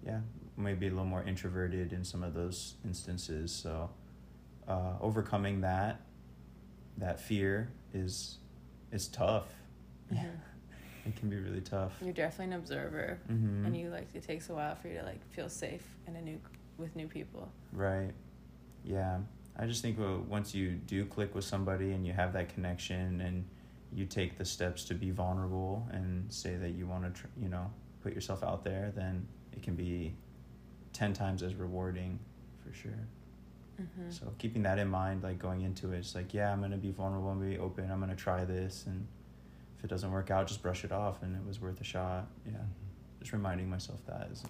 yeah, 0.04 0.20
maybe 0.56 0.86
a 0.86 0.90
little 0.90 1.04
more 1.04 1.22
introverted 1.24 1.92
in 1.92 2.04
some 2.04 2.22
of 2.22 2.34
those 2.34 2.74
instances. 2.84 3.52
So, 3.52 3.90
uh, 4.68 4.94
overcoming 5.00 5.60
that, 5.62 6.00
that 6.98 7.20
fear 7.20 7.70
is, 7.94 8.38
is 8.92 9.08
tough. 9.08 9.46
Yeah, 10.10 10.24
it 11.06 11.16
can 11.16 11.28
be 11.30 11.36
really 11.36 11.60
tough. 11.60 11.92
You're 12.02 12.12
definitely 12.12 12.54
an 12.54 12.60
observer, 12.60 13.18
Mm-hmm. 13.30 13.66
and 13.66 13.76
you 13.76 13.90
like 13.90 14.08
it 14.14 14.22
takes 14.24 14.48
a 14.50 14.54
while 14.54 14.74
for 14.76 14.88
you 14.88 14.98
to 14.98 15.04
like 15.04 15.24
feel 15.30 15.48
safe 15.48 15.84
in 16.06 16.16
a 16.16 16.20
new 16.22 16.38
with 16.78 16.94
new 16.96 17.06
people. 17.06 17.50
Right. 17.72 18.10
Yeah. 18.84 19.18
I 19.56 19.66
just 19.66 19.82
think 19.82 19.98
well, 19.98 20.24
once 20.28 20.54
you 20.54 20.70
do 20.72 21.04
click 21.04 21.34
with 21.34 21.44
somebody 21.44 21.92
and 21.92 22.06
you 22.06 22.12
have 22.14 22.32
that 22.32 22.48
connection 22.54 23.20
and 23.20 23.44
you 23.94 24.06
take 24.06 24.38
the 24.38 24.44
steps 24.46 24.84
to 24.84 24.94
be 24.94 25.10
vulnerable 25.10 25.86
and 25.92 26.32
say 26.32 26.56
that 26.56 26.70
you 26.70 26.86
want 26.86 27.04
to, 27.04 27.10
tr- 27.20 27.26
you 27.40 27.50
know, 27.50 27.70
put 28.02 28.14
yourself 28.14 28.42
out 28.42 28.64
there, 28.64 28.90
then 28.96 29.26
it 29.52 29.62
can 29.62 29.74
be 29.74 30.14
10 30.92 31.12
times 31.12 31.42
as 31.42 31.54
rewarding 31.54 32.18
for 32.64 32.72
sure. 32.74 32.92
Mm-hmm. 33.80 34.10
So 34.10 34.32
keeping 34.38 34.62
that 34.62 34.78
in 34.78 34.88
mind, 34.88 35.22
like 35.22 35.38
going 35.38 35.62
into 35.62 35.92
it, 35.92 35.98
it's 35.98 36.14
like, 36.14 36.34
yeah, 36.34 36.52
I'm 36.52 36.58
going 36.58 36.72
to 36.72 36.76
be 36.76 36.90
vulnerable, 36.90 37.30
I'm 37.30 37.38
going 37.38 37.50
to 37.50 37.56
be 37.56 37.62
open, 37.62 37.90
I'm 37.90 37.98
going 37.98 38.10
to 38.10 38.16
try 38.16 38.44
this. 38.44 38.84
And 38.86 39.06
if 39.78 39.84
it 39.84 39.88
doesn't 39.88 40.10
work 40.10 40.30
out, 40.30 40.46
just 40.46 40.62
brush 40.62 40.84
it 40.84 40.92
off 40.92 41.22
and 41.22 41.34
it 41.34 41.46
was 41.46 41.60
worth 41.60 41.80
a 41.80 41.84
shot. 41.84 42.28
Yeah. 42.46 42.58
Just 43.20 43.32
reminding 43.32 43.70
myself 43.70 44.00
that 44.06 44.28
is 44.32 44.44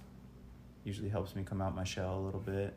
usually 0.84 1.08
helps 1.08 1.36
me 1.36 1.44
come 1.44 1.60
out 1.60 1.74
my 1.74 1.84
shell 1.84 2.18
a 2.18 2.22
little 2.22 2.40
bit. 2.40 2.76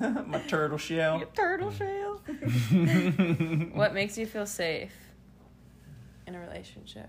my 0.26 0.40
turtle 0.42 0.78
shell. 0.78 1.18
Your 1.18 1.28
turtle 1.28 1.72
shell. 1.72 2.20
what 3.72 3.94
makes 3.94 4.16
you 4.16 4.26
feel 4.26 4.46
safe 4.46 4.92
in 6.26 6.34
a 6.34 6.40
relationship? 6.40 7.08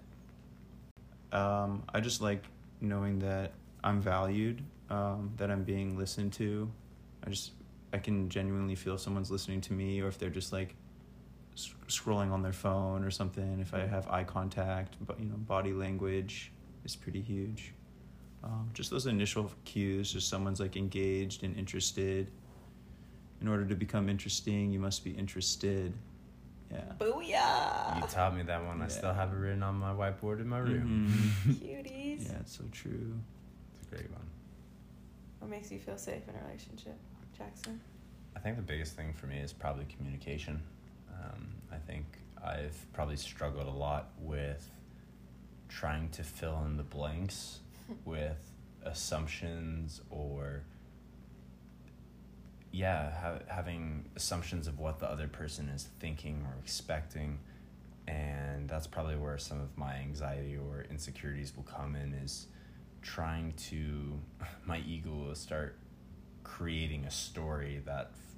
Um, 1.32 1.84
I 1.94 2.00
just 2.00 2.22
like 2.22 2.44
knowing 2.82 3.20
that 3.20 3.54
I'm 3.84 4.02
valued, 4.02 4.64
um, 4.90 5.32
that 5.38 5.52
I'm 5.52 5.64
being 5.64 5.98
listened 5.98 6.34
to. 6.34 6.72
I 7.26 7.30
just 7.30 7.52
I 7.94 7.98
can 7.98 8.30
genuinely 8.30 8.76
feel 8.76 8.98
someone's 8.98 9.32
listening 9.32 9.62
to 9.62 9.74
me, 9.74 10.02
or 10.02 10.08
if 10.08 10.18
they're 10.18 10.30
just 10.30 10.52
like 10.54 10.76
s- 11.54 11.74
scrolling 11.88 12.32
on 12.32 12.42
their 12.42 12.54
phone 12.54 13.04
or 13.04 13.12
something. 13.12 13.60
If 13.60 13.74
I 13.74 13.86
have 13.86 14.08
eye 14.10 14.24
contact, 14.24 14.96
but 15.06 15.20
you 15.20 15.26
know, 15.26 15.36
body 15.36 15.74
language 15.74 16.52
is 16.86 16.96
pretty 16.96 17.22
huge. 17.22 17.74
Um, 18.44 18.70
just 18.74 18.92
those 18.92 19.08
initial 19.08 19.52
cues, 19.66 20.14
just 20.14 20.30
someone's 20.30 20.60
like 20.60 20.76
engaged 20.76 21.44
and 21.44 21.58
interested. 21.58 22.32
In 23.42 23.48
order 23.48 23.66
to 23.66 23.76
become 23.76 24.10
interesting, 24.10 24.72
you 24.72 24.80
must 24.80 25.04
be 25.04 25.12
interested. 25.12 25.94
Yeah. 26.72 26.82
Booyah! 27.00 28.02
You 28.02 28.08
taught 28.08 28.36
me 28.36 28.44
that 28.44 28.64
one. 28.66 28.82
I 28.82 28.88
still 28.88 29.14
have 29.14 29.32
it 29.32 29.36
written 29.38 29.64
on 29.64 29.76
my 29.76 29.92
whiteboard 29.94 30.42
in 30.42 30.48
my 30.50 30.60
room. 30.60 31.08
Mhm. 31.46 31.54
Cuties. 31.62 32.26
yeah, 32.30 32.40
it's 32.42 32.58
so 32.58 32.64
true. 32.72 33.14
It's 33.80 33.88
a 33.88 33.96
great 33.96 34.12
one. 34.12 34.22
What 35.40 35.50
makes 35.52 35.72
you 35.72 35.80
feel 35.80 35.98
safe 35.98 36.24
in 36.28 36.36
a 36.36 36.44
relationship, 36.46 36.98
Jackson? 37.38 37.80
I 38.36 38.40
think 38.40 38.58
the 38.58 38.64
biggest 38.64 38.96
thing 38.96 39.14
for 39.14 39.28
me 39.28 39.38
is 39.40 39.54
probably 39.54 39.86
communication. 39.86 40.62
Um, 41.14 41.48
I 41.72 41.78
think 41.78 42.06
I've 42.44 42.76
probably 42.94 43.16
struggled 43.16 43.68
a 43.68 43.72
lot 43.72 44.10
with 44.20 44.70
trying 45.70 46.10
to 46.10 46.24
fill 46.24 46.64
in 46.66 46.76
the 46.78 46.84
blanks 46.84 47.60
with 48.06 48.52
assumptions 48.84 50.02
or 50.10 50.64
yeah 52.78 53.12
ha- 53.20 53.40
having 53.48 54.06
assumptions 54.16 54.68
of 54.68 54.78
what 54.78 55.00
the 55.00 55.10
other 55.10 55.28
person 55.28 55.68
is 55.70 55.90
thinking 56.00 56.46
or 56.48 56.56
expecting. 56.62 57.40
And 58.08 58.70
that's 58.70 58.88
probably 58.88 59.16
where 59.16 59.38
some 59.38 59.60
of 59.60 59.76
my 59.78 59.96
anxiety 59.96 60.56
or 60.56 60.86
insecurities 60.90 61.54
will 61.56 61.64
come 61.64 61.96
in 61.96 62.14
is 62.14 62.48
trying 63.02 63.54
to 63.70 64.20
my 64.66 64.80
ego 64.88 65.10
will 65.10 65.36
start 65.36 65.78
creating 66.44 67.06
a 67.06 67.12
story 67.12 67.82
that 67.86 68.12
f- 68.14 68.36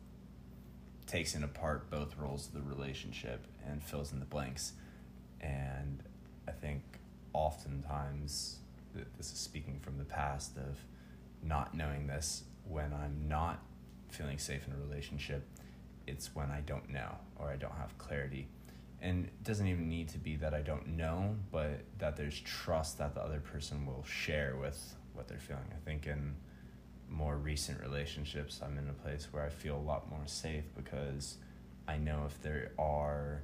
takes 1.05 1.35
in 1.35 1.43
apart 1.43 1.89
both 1.91 2.17
roles 2.17 2.47
of 2.47 2.53
the 2.53 2.61
relationship 2.61 3.45
and 3.67 3.83
fills 3.83 4.11
in 4.13 4.19
the 4.19 4.25
blanks. 4.25 4.73
And 5.41 6.01
i 6.47 6.51
think 6.51 6.81
oftentimes 7.33 8.57
this 9.17 9.31
is 9.31 9.37
speaking 9.37 9.79
from 9.79 9.97
the 9.97 10.03
past 10.03 10.57
of 10.57 10.79
not 11.43 11.75
knowing 11.75 12.07
this 12.07 12.43
when 12.67 12.91
i'm 12.91 13.27
not 13.29 13.61
feeling 14.09 14.37
safe 14.37 14.67
in 14.67 14.73
a 14.73 14.87
relationship 14.87 15.47
it's 16.07 16.35
when 16.35 16.49
i 16.51 16.61
don't 16.61 16.89
know 16.89 17.15
or 17.37 17.49
i 17.49 17.55
don't 17.55 17.75
have 17.75 17.97
clarity 17.97 18.47
and 19.01 19.25
it 19.25 19.43
doesn't 19.43 19.67
even 19.67 19.87
need 19.87 20.09
to 20.09 20.17
be 20.17 20.35
that 20.37 20.53
I 20.53 20.61
don't 20.61 20.97
know, 20.97 21.35
but 21.51 21.81
that 21.99 22.17
there's 22.17 22.39
trust 22.41 22.97
that 22.97 23.15
the 23.15 23.21
other 23.21 23.39
person 23.39 23.85
will 23.85 24.03
share 24.03 24.57
with 24.59 24.95
what 25.13 25.27
they're 25.27 25.39
feeling. 25.39 25.71
I 25.71 25.79
think 25.85 26.05
in 26.05 26.35
more 27.09 27.37
recent 27.37 27.81
relationships, 27.81 28.59
I'm 28.63 28.77
in 28.77 28.89
a 28.89 28.93
place 28.93 29.29
where 29.31 29.43
I 29.43 29.49
feel 29.49 29.77
a 29.77 29.79
lot 29.79 30.09
more 30.09 30.25
safe 30.25 30.65
because 30.75 31.37
I 31.87 31.97
know 31.97 32.25
if 32.27 32.41
there 32.41 32.71
are 32.77 33.41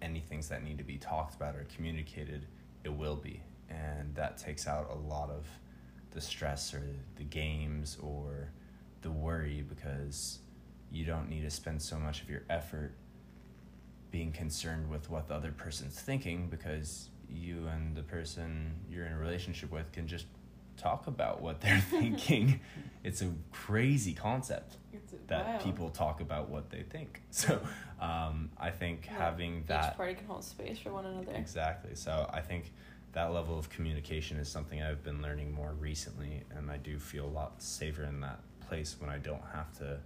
any 0.00 0.20
things 0.20 0.48
that 0.48 0.64
need 0.64 0.78
to 0.78 0.84
be 0.84 0.96
talked 0.96 1.34
about 1.34 1.54
or 1.54 1.66
communicated, 1.76 2.46
it 2.82 2.92
will 2.92 3.16
be. 3.16 3.42
And 3.68 4.14
that 4.14 4.38
takes 4.38 4.66
out 4.66 4.90
a 4.90 4.96
lot 5.08 5.28
of 5.28 5.46
the 6.12 6.20
stress 6.20 6.72
or 6.72 6.82
the 7.16 7.24
games 7.24 7.98
or 8.02 8.50
the 9.02 9.10
worry 9.10 9.64
because 9.68 10.38
you 10.90 11.04
don't 11.04 11.28
need 11.28 11.42
to 11.42 11.50
spend 11.50 11.80
so 11.80 11.96
much 11.98 12.22
of 12.22 12.28
your 12.30 12.42
effort 12.50 12.92
being 14.10 14.32
concerned 14.32 14.90
with 14.90 15.08
what 15.08 15.28
the 15.28 15.34
other 15.34 15.52
person's 15.52 15.98
thinking 16.00 16.48
because 16.48 17.08
you 17.28 17.66
and 17.68 17.94
the 17.96 18.02
person 18.02 18.72
you're 18.90 19.06
in 19.06 19.12
a 19.12 19.18
relationship 19.18 19.70
with 19.70 19.90
can 19.92 20.06
just 20.08 20.26
talk 20.76 21.06
about 21.06 21.40
what 21.40 21.60
they're 21.60 21.78
thinking. 21.90 22.58
it's 23.04 23.22
a 23.22 23.30
crazy 23.52 24.12
concept 24.14 24.78
It's 24.92 25.14
that 25.28 25.46
wild. 25.46 25.60
people 25.62 25.90
talk 25.90 26.20
about 26.20 26.48
what 26.48 26.70
they 26.70 26.82
think. 26.82 27.22
So 27.30 27.60
um, 28.00 28.50
I 28.58 28.70
think 28.70 29.06
Yeah, 29.06 29.18
having 29.18 29.62
that 29.68 29.92
Each 29.92 29.96
party 29.96 30.14
can 30.14 30.26
hold 30.26 30.42
space 30.42 30.78
for 30.78 30.90
one 30.92 31.06
another. 31.06 31.32
Exactly. 31.34 31.94
So 31.94 32.28
I 32.32 32.40
think 32.40 32.72
that 33.12 33.32
level 33.32 33.58
of 33.58 33.68
communication 33.70 34.38
is 34.38 34.48
something 34.48 34.82
I've 34.82 35.04
been 35.04 35.20
learning 35.22 35.52
more 35.52 35.72
recently, 35.78 36.42
and 36.56 36.70
I 36.70 36.76
do 36.78 36.98
feel 36.98 37.26
a 37.26 37.28
lot 37.28 37.62
safer 37.62 38.04
in 38.04 38.20
that 38.22 38.40
place 38.70 38.94
when 39.00 39.10
I 39.10 39.18
don't 39.18 39.42
have 39.52 39.76
to 39.78 39.98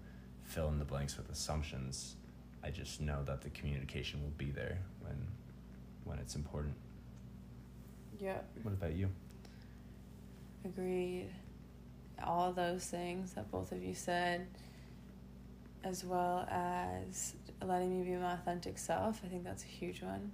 fill 0.45 0.69
in 0.69 0.79
the 0.79 0.87
blanks 0.87 1.19
with 1.19 1.31
assumptions. 1.31 2.17
I 2.63 2.71
just 2.71 2.99
know 2.99 3.23
that 3.25 3.43
the 3.43 3.51
communication 3.51 4.23
will 4.23 4.33
be 4.39 4.51
there 4.51 4.79
when 5.03 5.17
when 6.05 6.19
it's 6.19 6.35
important. 6.35 6.75
Yeah, 8.19 8.39
What 8.63 8.73
about 8.73 8.95
you? 8.95 9.09
agreed. 10.65 11.29
All 12.23 12.53
those 12.53 12.87
things 12.87 13.33
that 13.35 13.51
both 13.51 13.71
of 13.73 13.83
you 13.83 13.95
said, 13.95 14.47
as 15.83 16.05
well 16.05 16.47
as 16.51 17.35
letting 17.63 17.91
me 17.99 18.03
be 18.11 18.17
my 18.17 18.33
authentic 18.33 18.79
self, 18.79 19.21
I 19.25 19.29
think 19.29 19.45
that's 19.45 19.65
a 19.65 19.67
huge 19.67 20.01
one. 20.03 20.31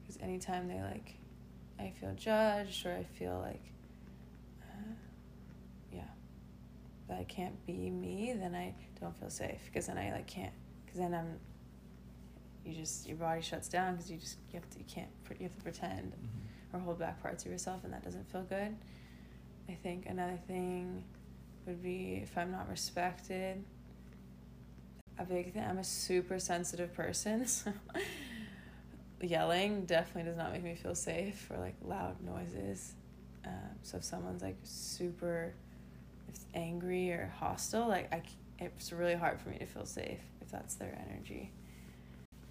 Because 0.00 0.20
anytime 0.20 0.66
they 0.68 0.80
like, 0.80 1.14
I 1.78 1.92
feel 2.00 2.12
judged 2.16 2.86
or 2.86 2.92
I 2.92 3.04
feel 3.04 3.38
like, 3.44 3.62
uh, 4.62 4.94
yeah, 5.92 6.08
that 7.12 7.20
I 7.20 7.24
can't 7.24 7.64
be 7.66 7.90
me, 7.90 8.34
then 8.38 8.54
I 8.54 8.74
don't 9.00 9.16
feel 9.18 9.30
safe. 9.30 9.60
Because 9.66 9.86
then 9.86 9.98
I 9.98 10.12
like 10.12 10.26
can't. 10.26 10.52
Because 10.84 10.98
then 10.98 11.14
I'm. 11.14 11.38
You 12.64 12.74
just 12.74 13.08
your 13.08 13.16
body 13.16 13.42
shuts 13.42 13.68
down 13.68 13.96
because 13.96 14.10
you 14.10 14.18
just 14.18 14.38
you 14.52 14.60
have 14.60 14.70
to 14.70 14.78
you 14.78 14.84
can't 14.86 15.08
you 15.36 15.44
have 15.44 15.56
to 15.56 15.62
pretend 15.62 16.12
or 16.72 16.78
hold 16.78 17.00
back 17.00 17.20
parts 17.20 17.44
of 17.44 17.50
yourself 17.50 17.80
and 17.82 17.92
that 17.92 18.04
doesn't 18.04 18.30
feel 18.30 18.42
good. 18.42 18.76
I 19.68 19.72
think 19.72 20.06
another 20.06 20.38
thing 20.46 21.02
would 21.66 21.82
be 21.82 22.20
if 22.22 22.38
I'm 22.38 22.52
not 22.52 22.68
respected. 22.68 23.64
A 25.18 25.24
big 25.24 25.52
thing, 25.52 25.62
I'm 25.62 25.78
a 25.78 25.84
super 25.84 26.38
sensitive 26.38 26.94
person, 26.94 27.46
so 27.48 27.72
yelling 29.20 29.84
definitely 29.84 30.30
does 30.30 30.38
not 30.38 30.52
make 30.52 30.62
me 30.62 30.74
feel 30.74 30.94
safe 30.94 31.50
or 31.50 31.58
like 31.58 31.74
loud 31.84 32.16
noises. 32.24 32.94
Um, 33.44 33.76
so 33.82 33.98
if 33.98 34.04
someone's 34.04 34.42
like 34.42 34.56
super 34.62 35.52
if 36.34 36.40
angry 36.54 37.10
or 37.10 37.32
hostile, 37.38 37.88
like 37.88 38.12
I, 38.12 38.22
it's 38.58 38.92
really 38.92 39.14
hard 39.14 39.40
for 39.40 39.50
me 39.50 39.58
to 39.58 39.66
feel 39.66 39.86
safe 39.86 40.20
if 40.40 40.50
that's 40.50 40.74
their 40.76 40.98
energy. 41.08 41.52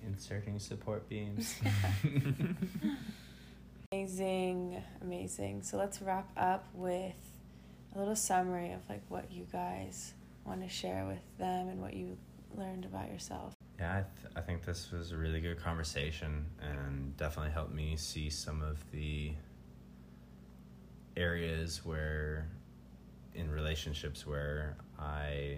Inserting 0.06 0.60
support 0.60 1.08
beams. 1.08 1.56
Amazing, 3.94 4.82
amazing. 5.02 5.63
So 5.63 5.76
let's 5.76 6.02
wrap 6.02 6.30
up 6.38 6.65
with 6.74 7.13
a 7.94 8.00
little 8.00 8.15
summary 8.15 8.72
of 8.72 8.80
like 8.88 9.02
what 9.10 9.30
you 9.30 9.46
guys 9.52 10.13
want 10.46 10.62
to 10.63 10.70
share 10.70 11.06
with 11.06 11.38
them 11.38 11.67
and 11.67 11.82
what 11.82 11.94
you 11.94 12.17
learned 12.56 12.86
about 12.86 13.10
yourself. 13.10 13.54
Yeah, 13.78 13.91
I, 13.91 14.04
th- 14.22 14.34
I 14.38 14.39
think 14.39 14.63
this 14.63 14.91
was 14.91 15.12
a 15.12 15.17
really 15.17 15.41
good 15.41 15.62
conversation 15.62 16.46
and 16.62 17.17
definitely 17.17 17.52
helped 17.52 17.74
me 17.74 17.98
see 17.98 18.30
some 18.30 18.62
of 18.62 18.80
the 18.91 19.34
areas 21.17 21.86
where, 21.86 22.48
in 23.36 23.50
relationships, 23.50 24.26
where 24.26 24.78
I 25.00 25.58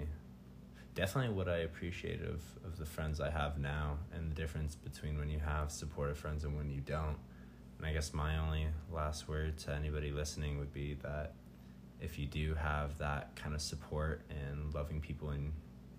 definitely 0.96 1.34
what 1.34 1.48
I 1.48 1.58
appreciate 1.58 2.22
of, 2.22 2.42
of 2.64 2.78
the 2.78 2.86
friends 2.86 3.20
I 3.20 3.30
have 3.30 3.58
now 3.58 3.98
and 4.14 4.32
the 4.32 4.36
difference 4.36 4.76
between 4.76 5.18
when 5.18 5.30
you 5.30 5.40
have 5.40 5.72
supportive 5.72 6.18
friends 6.18 6.44
and 6.44 6.56
when 6.56 6.70
you 6.70 6.82
don't. 6.82 7.18
And 7.78 7.88
I 7.88 7.94
guess 7.94 8.14
my 8.14 8.38
only 8.38 8.68
last 8.92 9.28
word 9.28 9.58
to 9.60 9.74
anybody 9.74 10.12
listening 10.12 10.60
would 10.60 10.74
be 10.74 10.96
that 11.02 11.34
if 12.00 12.20
you 12.20 12.26
do 12.26 12.54
have 12.56 12.98
that 13.00 13.36
kind 13.36 13.56
of 13.56 13.62
support 13.62 14.22
and 14.30 14.74
loving 14.74 15.02
people 15.02 15.32
in, 15.32 15.52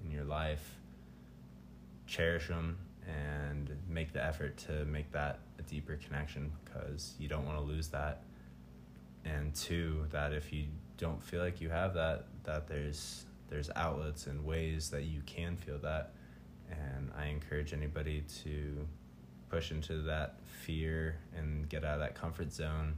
in 0.05 0.11
your 0.11 0.25
life, 0.25 0.77
cherish 2.07 2.49
them 2.49 2.79
and 3.07 3.71
make 3.89 4.13
the 4.13 4.25
effort 4.25 4.57
to 4.57 4.85
make 4.85 5.11
that 5.13 5.41
a 5.59 5.63
deeper 5.63 5.99
connection 6.07 6.53
because 6.65 7.15
you 7.19 7.29
don't 7.29 7.45
want 7.45 7.59
to 7.59 7.65
lose 7.65 7.89
that 7.89 8.23
and 9.25 9.55
two 9.55 10.05
that 10.11 10.33
if 10.33 10.53
you 10.53 10.65
don't 10.97 11.23
feel 11.23 11.43
like 11.43 11.61
you 11.61 11.71
have 11.71 11.95
that 11.95 12.27
that 12.45 12.69
there's 12.69 13.25
there's 13.49 13.71
outlets 13.77 14.27
and 14.27 14.45
ways 14.45 14.91
that 14.91 15.05
you 15.05 15.21
can 15.27 15.57
feel 15.57 15.79
that. 15.79 16.13
And 16.71 17.11
i 17.17 17.27
encourage 17.27 17.73
anybody 17.73 18.25
to 18.43 18.87
push 19.51 19.71
into 19.71 20.03
that 20.03 20.41
fear 20.47 21.19
and 21.37 21.69
get 21.69 21.85
out 21.85 21.95
of 21.95 22.01
that 22.01 22.15
comfort 22.15 22.53
zone 22.53 22.97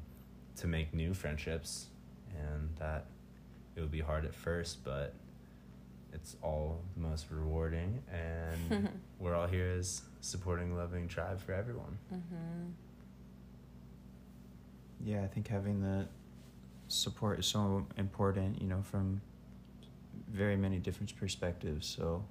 to 0.57 0.67
make 0.67 0.95
new 0.95 1.15
friendships. 1.15 1.87
And 2.39 2.71
that 2.79 3.07
it 3.75 3.81
will 3.81 3.89
be 3.89 4.01
hard 4.01 4.25
at 4.25 4.35
first 4.35 4.85
but 4.85 5.15
it's 6.13 6.37
all 6.43 6.81
the 6.95 7.03
most 7.03 7.27
rewarding. 7.31 8.03
And 8.13 8.89
we're 9.19 9.35
all 9.35 9.47
here 9.47 9.77
as 9.79 10.03
supporting 10.21 10.77
loving 10.77 11.09
tribe 11.09 11.41
for 11.41 11.53
everyone. 11.53 11.99
Mm-hmm. 12.13 12.71
Yeah, 15.05 15.23
I 15.23 15.27
think 15.27 15.49
having 15.49 15.83
the 15.83 16.09
support 16.88 17.38
is 17.38 17.46
so 17.46 17.87
important, 17.96 18.61
you 18.61 18.68
know, 18.68 18.83
from 18.83 19.20
very 20.29 20.57
many 20.57 20.79
different 20.79 21.16
perspectives. 21.16 21.87
So, 21.87 22.25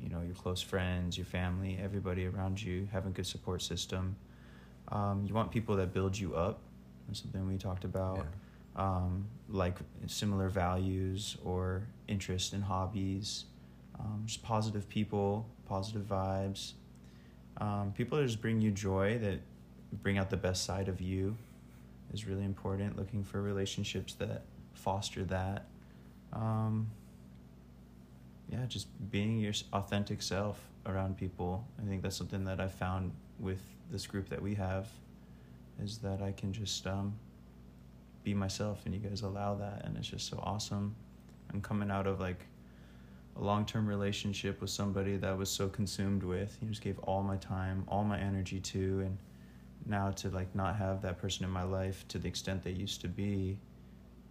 you 0.00 0.08
know, 0.08 0.20
your 0.22 0.34
close 0.34 0.60
friends, 0.60 1.16
your 1.16 1.26
family, 1.26 1.78
everybody 1.82 2.26
around 2.26 2.62
you, 2.62 2.88
having 2.92 3.10
a 3.10 3.14
good 3.14 3.26
support 3.26 3.62
system. 3.62 4.16
Um, 4.88 5.24
you 5.26 5.34
want 5.34 5.50
people 5.50 5.76
that 5.76 5.92
build 5.92 6.16
you 6.18 6.34
up. 6.34 6.60
That's 7.06 7.22
something 7.22 7.46
we 7.46 7.56
talked 7.56 7.84
about. 7.84 8.26
Um, 8.76 9.26
like 9.48 9.76
similar 10.06 10.48
values 10.48 11.36
or 11.44 11.86
interest 12.08 12.52
and 12.52 12.62
hobbies. 12.62 13.44
Um, 13.98 14.24
just 14.26 14.42
positive 14.42 14.88
people, 14.88 15.48
positive 15.66 16.02
vibes. 16.02 16.72
Um, 17.58 17.92
people 17.96 18.18
that 18.18 18.26
just 18.26 18.42
bring 18.42 18.60
you 18.60 18.70
joy, 18.70 19.18
that 19.18 19.40
bring 20.02 20.18
out 20.18 20.28
the 20.28 20.36
best 20.36 20.64
side 20.64 20.88
of 20.88 21.00
you 21.00 21.36
is 22.16 22.26
really 22.26 22.44
important. 22.44 22.96
Looking 22.96 23.22
for 23.22 23.42
relationships 23.42 24.14
that 24.14 24.42
foster 24.72 25.22
that. 25.24 25.66
Um, 26.32 26.86
yeah, 28.50 28.64
just 28.66 28.86
being 29.10 29.38
your 29.38 29.52
authentic 29.72 30.22
self 30.22 30.58
around 30.86 31.18
people. 31.18 31.66
I 31.82 31.86
think 31.86 32.02
that's 32.02 32.16
something 32.16 32.44
that 32.44 32.58
I 32.60 32.68
found 32.68 33.12
with 33.38 33.60
this 33.90 34.06
group 34.06 34.28
that 34.30 34.40
we 34.40 34.54
have, 34.54 34.88
is 35.82 35.98
that 35.98 36.22
I 36.22 36.32
can 36.32 36.52
just 36.52 36.86
um, 36.86 37.14
be 38.24 38.32
myself, 38.32 38.80
and 38.86 38.94
you 38.94 39.00
guys 39.00 39.22
allow 39.22 39.54
that, 39.56 39.84
and 39.84 39.96
it's 39.96 40.08
just 40.08 40.26
so 40.28 40.40
awesome. 40.42 40.94
I'm 41.52 41.60
coming 41.60 41.90
out 41.90 42.06
of 42.06 42.18
like 42.18 42.40
a 43.36 43.44
long-term 43.44 43.86
relationship 43.86 44.60
with 44.62 44.70
somebody 44.70 45.16
that 45.18 45.28
I 45.28 45.34
was 45.34 45.50
so 45.50 45.68
consumed 45.68 46.22
with. 46.22 46.56
He 46.60 46.66
just 46.66 46.80
gave 46.80 46.98
all 47.00 47.22
my 47.22 47.36
time, 47.36 47.84
all 47.88 48.04
my 48.04 48.18
energy 48.18 48.60
to, 48.60 49.00
and 49.00 49.18
now 49.88 50.10
to 50.12 50.30
like 50.30 50.54
not 50.54 50.76
have 50.76 51.02
that 51.02 51.18
person 51.18 51.44
in 51.44 51.50
my 51.50 51.62
life 51.62 52.06
to 52.08 52.18
the 52.18 52.28
extent 52.28 52.62
they 52.62 52.70
used 52.70 53.00
to 53.02 53.08
be, 53.08 53.58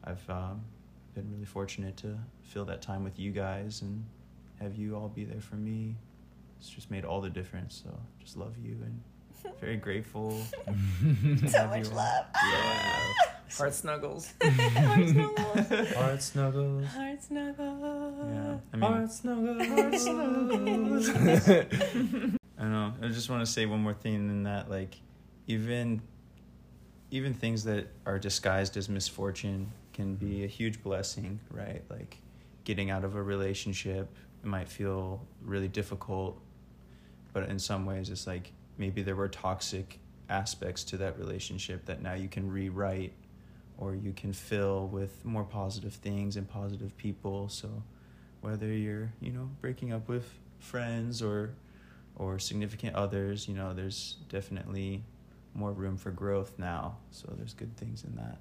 I've 0.04 0.30
um, 0.30 0.62
been 1.14 1.30
really 1.32 1.46
fortunate 1.46 1.98
to 1.98 2.18
fill 2.44 2.66
that 2.66 2.82
time 2.82 3.04
with 3.04 3.18
you 3.18 3.32
guys 3.32 3.82
and 3.82 4.06
have 4.62 4.76
you 4.76 4.96
all 4.96 5.10
be 5.10 5.24
there 5.24 5.42
for 5.42 5.56
me. 5.56 5.96
It's 6.60 6.70
just 6.70 6.92
made 6.92 7.06
all 7.06 7.22
the 7.22 7.30
difference. 7.30 7.82
So 7.84 7.98
just 8.20 8.38
love 8.38 8.56
you 8.62 8.78
and 8.84 9.02
very 9.60 9.78
grateful. 9.78 10.42
So 11.48 11.68
much 11.68 11.88
you 11.88 11.94
love. 11.94 12.26
Yeah. 12.34 13.14
Heart 13.58 13.74
snuggles. 13.74 14.34
Heart 14.42 15.08
snuggles. 15.10 15.94
Heart 15.94 16.22
snuggles. 16.22 16.86
Heart 16.88 17.24
snuggles. 17.24 18.34
Yeah. 18.34 18.58
I 18.74 18.78
mean, 18.78 18.92
Heart 18.92 19.12
snuggles. 19.12 19.68
Heart 19.68 19.96
snuggles. 19.96 21.10
I 22.58 22.62
don't 22.62 22.72
know. 22.72 22.94
I 23.02 23.08
just 23.10 23.30
want 23.30 23.46
to 23.46 23.52
say 23.52 23.66
one 23.66 23.82
more 23.82 23.94
thing 23.94 24.16
in 24.16 24.44
that, 24.44 24.70
like, 24.70 24.96
even 25.48 26.02
even 27.12 27.34
things 27.34 27.64
that 27.64 27.88
are 28.06 28.20
disguised 28.20 28.76
as 28.78 28.90
misfortune 28.90 29.72
can 29.94 30.16
be 30.16 30.26
mm-hmm. 30.26 30.44
a 30.44 30.48
huge 30.48 30.82
blessing, 30.84 31.40
right? 31.52 31.84
Like, 31.90 32.18
getting 32.66 32.90
out 32.90 33.06
of 33.06 33.16
a 33.16 33.22
relationship 33.22 34.10
might 34.44 34.68
feel 34.68 35.26
really 35.42 35.68
difficult, 35.68 36.40
but 37.32 37.48
in 37.50 37.60
some 37.60 37.86
ways, 37.86 38.10
it's 38.10 38.28
like 38.28 38.52
maybe 38.78 39.02
there 39.02 39.16
were 39.16 39.30
toxic 39.30 40.00
aspects 40.30 40.84
to 40.84 40.98
that 40.98 41.18
relationship 41.18 41.86
that 41.86 42.02
now 42.02 42.14
you 42.14 42.28
can 42.28 42.52
rewrite 42.52 43.14
or 43.78 43.96
you 43.96 44.12
can 44.14 44.34
fill 44.34 44.88
with 44.88 45.24
more 45.24 45.44
positive 45.44 45.94
things 45.94 46.38
and 46.38 46.50
positive 46.50 46.96
people. 46.98 47.50
So, 47.50 47.84
whether 48.42 48.68
you're, 48.68 49.12
you 49.22 49.32
know, 49.32 49.50
breaking 49.62 49.94
up 49.94 50.08
with 50.08 50.28
friends 50.60 51.22
or 51.22 51.54
or 52.16 52.40
significant 52.40 52.96
others, 52.96 53.48
you 53.48 53.54
know, 53.54 53.74
there's 53.74 54.18
definitely 54.30 55.04
more 55.56 55.72
room 55.72 55.98
for 55.98 56.12
growth 56.12 56.54
now. 56.58 56.98
So 57.12 57.34
there's 57.38 57.54
good 57.54 57.76
things 57.78 58.04
in 58.04 58.16
that. 58.16 58.38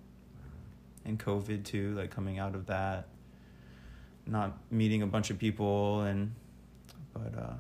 And 1.04 1.18
COVID 1.18 1.64
too, 1.64 1.94
like 1.94 2.10
coming 2.10 2.38
out 2.38 2.54
of 2.54 2.66
that, 2.66 3.08
not 4.26 4.58
meeting 4.70 5.02
a 5.02 5.06
bunch 5.06 5.30
of 5.30 5.38
people 5.38 6.00
and 6.02 6.34
but 7.12 7.32
uh 7.38 7.52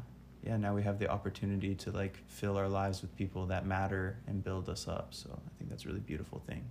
yeah, 0.42 0.56
now 0.58 0.74
we 0.74 0.82
have 0.82 0.98
the 0.98 1.08
opportunity 1.08 1.74
to 1.76 1.90
like 1.90 2.18
fill 2.26 2.58
our 2.58 2.68
lives 2.68 3.00
with 3.00 3.16
people 3.16 3.46
that 3.46 3.64
matter 3.66 4.18
and 4.26 4.44
build 4.44 4.68
us 4.68 4.86
up. 4.88 5.08
So 5.14 5.30
I 5.30 5.50
think 5.58 5.70
that's 5.70 5.84
a 5.84 5.88
really 5.88 6.00
beautiful 6.00 6.42
thing 6.46 6.64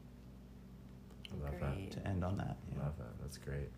I 1.33 1.43
love 1.43 1.59
Great. 1.59 1.91
to 1.91 2.07
end 2.07 2.23
on 2.23 2.37
that. 2.37 2.47
that. 2.47 2.57
Yeah. 2.75 2.83
Love 2.83 2.97
that. 2.97 3.21
That's 3.21 3.37
great. 3.37 3.69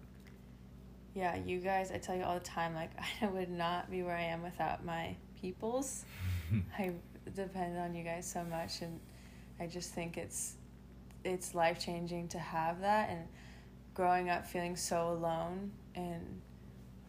Yeah, 1.14 1.38
you 1.38 1.60
guys, 1.60 1.92
I 1.92 1.98
tell 1.98 2.16
you 2.16 2.24
all 2.24 2.34
the 2.34 2.42
time, 2.42 2.76
like, 2.76 2.92
I 3.22 3.28
would 3.28 3.50
not 3.50 3.90
be 3.90 4.04
where 4.04 4.16
I 4.16 4.24
am 4.24 4.44
without 4.44 4.86
my 4.86 5.16
peoples. 5.40 6.04
I 6.78 6.92
depend 7.34 7.78
on 7.78 7.96
you 7.96 8.04
guys 8.04 8.30
so 8.30 8.44
much, 8.44 8.82
and 8.82 9.00
I 9.60 9.68
just 9.68 9.94
think 9.94 10.18
it's 10.18 10.56
it's 11.24 11.56
life 11.56 11.80
changing 11.80 12.28
to 12.30 12.40
have 12.40 12.82
that. 12.82 13.10
And 13.10 13.28
growing 13.94 14.30
up 14.30 14.46
feeling 14.46 14.76
so 14.76 15.10
alone, 15.10 15.72
and 15.96 16.42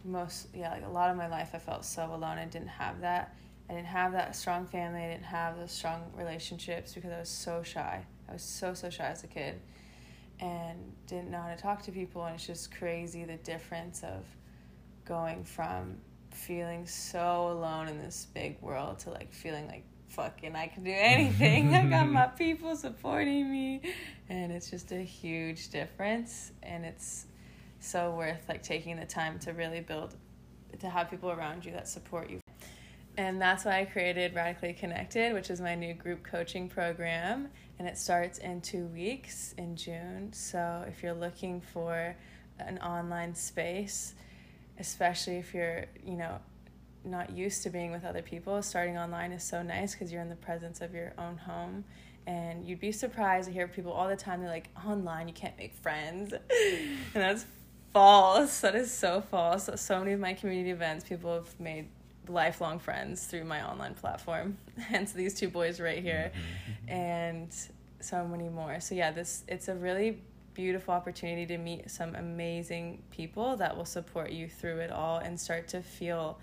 most 0.04 0.48
yeah, 0.54 0.70
like 0.70 0.84
a 0.84 0.88
lot 0.88 1.10
of 1.10 1.16
my 1.16 1.28
life, 1.28 1.50
I 1.54 1.58
felt 1.58 1.84
so 1.84 2.06
alone. 2.06 2.38
I 2.38 2.46
didn't 2.46 2.68
have 2.68 3.00
that. 3.00 3.34
I 3.68 3.74
didn't 3.74 3.88
have 3.88 4.12
that 4.12 4.36
strong 4.36 4.66
family. 4.66 5.02
I 5.02 5.08
didn't 5.08 5.24
have 5.24 5.58
those 5.58 5.72
strong 5.72 6.12
relationships 6.14 6.94
because 6.94 7.10
I 7.10 7.18
was 7.18 7.28
so 7.28 7.62
shy. 7.62 8.04
I 8.28 8.32
was 8.32 8.42
so 8.42 8.74
so 8.74 8.90
shy 8.90 9.06
as 9.06 9.24
a 9.24 9.26
kid, 9.26 9.60
and 10.40 10.78
didn't 11.06 11.30
know 11.30 11.40
how 11.40 11.54
to 11.54 11.60
talk 11.60 11.82
to 11.82 11.92
people. 11.92 12.24
And 12.24 12.34
it's 12.36 12.46
just 12.46 12.74
crazy 12.76 13.24
the 13.24 13.36
difference 13.38 14.02
of 14.02 14.24
going 15.04 15.44
from 15.44 15.96
feeling 16.30 16.86
so 16.86 17.48
alone 17.50 17.88
in 17.88 17.98
this 17.98 18.26
big 18.34 18.60
world 18.60 18.98
to 19.00 19.10
like 19.10 19.32
feeling 19.32 19.66
like 19.66 19.84
fucking 20.08 20.56
I 20.56 20.66
can 20.68 20.84
do 20.84 20.94
anything. 20.94 21.74
I 21.74 21.86
got 21.86 22.08
my 22.08 22.26
people 22.26 22.76
supporting 22.76 23.50
me 23.50 23.82
and 24.28 24.52
it's 24.52 24.70
just 24.70 24.92
a 24.92 25.02
huge 25.02 25.68
difference 25.68 26.52
and 26.62 26.84
it's 26.84 27.26
so 27.80 28.12
worth 28.12 28.48
like 28.48 28.62
taking 28.62 28.96
the 28.96 29.06
time 29.06 29.38
to 29.40 29.52
really 29.52 29.80
build 29.80 30.14
to 30.80 30.88
have 30.88 31.10
people 31.10 31.30
around 31.30 31.64
you 31.64 31.72
that 31.72 31.88
support 31.88 32.30
you. 32.30 32.40
And 33.18 33.40
that's 33.40 33.64
why 33.64 33.80
I 33.80 33.84
created 33.86 34.34
Radically 34.34 34.74
Connected, 34.74 35.32
which 35.32 35.48
is 35.48 35.60
my 35.60 35.74
new 35.74 35.94
group 35.94 36.22
coaching 36.22 36.68
program. 36.68 37.48
And 37.78 37.88
it 37.88 37.96
starts 37.96 38.38
in 38.38 38.60
two 38.60 38.86
weeks 38.86 39.54
in 39.56 39.76
June. 39.76 40.32
So 40.32 40.84
if 40.86 41.02
you're 41.02 41.14
looking 41.14 41.60
for 41.60 42.14
an 42.58 42.78
online 42.78 43.34
space, 43.34 44.14
especially 44.78 45.38
if 45.38 45.54
you're, 45.54 45.86
you 46.04 46.16
know, 46.16 46.38
not 47.06 47.30
used 47.30 47.62
to 47.62 47.70
being 47.70 47.90
with 47.90 48.04
other 48.04 48.22
people, 48.22 48.62
starting 48.62 48.98
online 48.98 49.32
is 49.32 49.42
so 49.42 49.62
nice 49.62 49.92
because 49.92 50.12
you're 50.12 50.22
in 50.22 50.28
the 50.28 50.36
presence 50.36 50.80
of 50.80 50.94
your 50.94 51.12
own 51.18 51.36
home. 51.36 51.84
And 52.26 52.64
you'd 52.64 52.80
be 52.80 52.90
surprised 52.90 53.46
to 53.46 53.52
hear 53.52 53.68
people 53.68 53.92
all 53.92 54.08
the 54.08 54.16
time, 54.16 54.40
they're 54.40 54.50
like, 54.50 54.68
online, 54.84 55.28
you 55.28 55.34
can't 55.34 55.56
make 55.56 55.74
friends. 55.74 56.32
and 56.62 56.98
that's 57.14 57.46
false. 57.92 58.60
That 58.60 58.74
is 58.74 58.92
so 58.92 59.20
false. 59.20 59.70
So 59.76 59.98
many 60.00 60.12
of 60.12 60.20
my 60.20 60.34
community 60.34 60.70
events, 60.70 61.04
people 61.04 61.32
have 61.32 61.60
made 61.60 61.88
lifelong 62.28 62.80
friends 62.80 63.24
through 63.26 63.44
my 63.44 63.66
online 63.66 63.94
platform. 63.94 64.58
Hence 64.78 65.12
these 65.12 65.34
two 65.34 65.48
boys 65.48 65.80
right 65.80 66.02
here. 66.02 66.32
Mm-hmm. 66.34 66.90
And 66.90 67.56
so 68.00 68.26
many 68.26 68.48
more. 68.48 68.80
So 68.80 68.94
yeah, 68.94 69.10
this 69.10 69.44
it's 69.48 69.68
a 69.68 69.74
really 69.74 70.22
beautiful 70.54 70.94
opportunity 70.94 71.44
to 71.46 71.58
meet 71.58 71.90
some 71.90 72.14
amazing 72.14 73.02
people 73.10 73.56
that 73.56 73.76
will 73.76 73.84
support 73.84 74.30
you 74.30 74.48
through 74.48 74.78
it 74.78 74.90
all 74.90 75.18
and 75.18 75.38
start 75.38 75.68
to 75.68 75.82
feel 75.82 76.38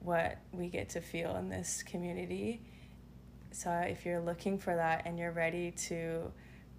what 0.00 0.38
we 0.52 0.68
get 0.68 0.88
to 0.90 1.00
feel 1.00 1.36
in 1.36 1.48
this 1.48 1.82
community. 1.82 2.62
So 3.52 3.70
if 3.70 4.04
you're 4.04 4.20
looking 4.20 4.58
for 4.58 4.74
that 4.74 5.02
and 5.06 5.18
you're 5.18 5.32
ready 5.32 5.72
to 5.88 6.32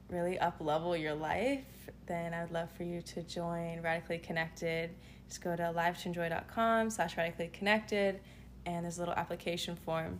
really 0.10 0.40
up 0.40 0.56
level 0.60 0.96
your 0.96 1.14
life, 1.14 1.64
then 2.08 2.34
I 2.34 2.42
would 2.42 2.52
love 2.52 2.70
for 2.72 2.84
you 2.84 3.02
to 3.02 3.24
join 3.24 3.82
Radically 3.82 4.18
Connected. 4.18 4.92
Just 5.28 5.44
go 5.44 5.56
to 5.56 5.64
livetoenjoy.com 5.64 6.90
slash 6.90 7.18
radically 7.18 7.50
connected 7.54 8.20
and 8.66 8.84
there's 8.84 8.98
a 8.98 9.02
little 9.02 9.14
application 9.14 9.76
form. 9.76 10.20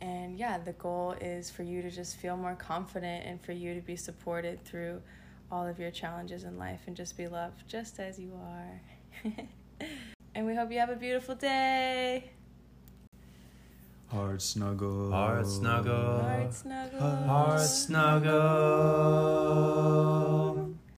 And 0.00 0.36
yeah, 0.36 0.58
the 0.58 0.72
goal 0.72 1.14
is 1.20 1.50
for 1.50 1.62
you 1.62 1.80
to 1.82 1.90
just 1.90 2.16
feel 2.16 2.36
more 2.36 2.56
confident 2.56 3.24
and 3.24 3.40
for 3.40 3.52
you 3.52 3.74
to 3.74 3.80
be 3.80 3.96
supported 3.96 4.64
through 4.64 5.00
all 5.50 5.66
of 5.66 5.78
your 5.78 5.90
challenges 5.90 6.44
in 6.44 6.58
life 6.58 6.80
and 6.86 6.96
just 6.96 7.16
be 7.16 7.28
loved 7.28 7.68
just 7.68 8.00
as 8.00 8.18
you 8.18 8.32
are. 8.34 9.40
and 10.34 10.46
we 10.46 10.54
hope 10.54 10.72
you 10.72 10.78
have 10.78 10.90
a 10.90 10.96
beautiful 10.96 11.34
day. 11.34 12.30
Hard 14.08 14.42
snuggle. 14.42 15.10
Heart 15.10 15.46
snuggle. 15.46 16.20
Heart 16.20 16.54
snuggle. 16.54 17.00
Heart 17.00 17.60
snuggle. 17.62 18.32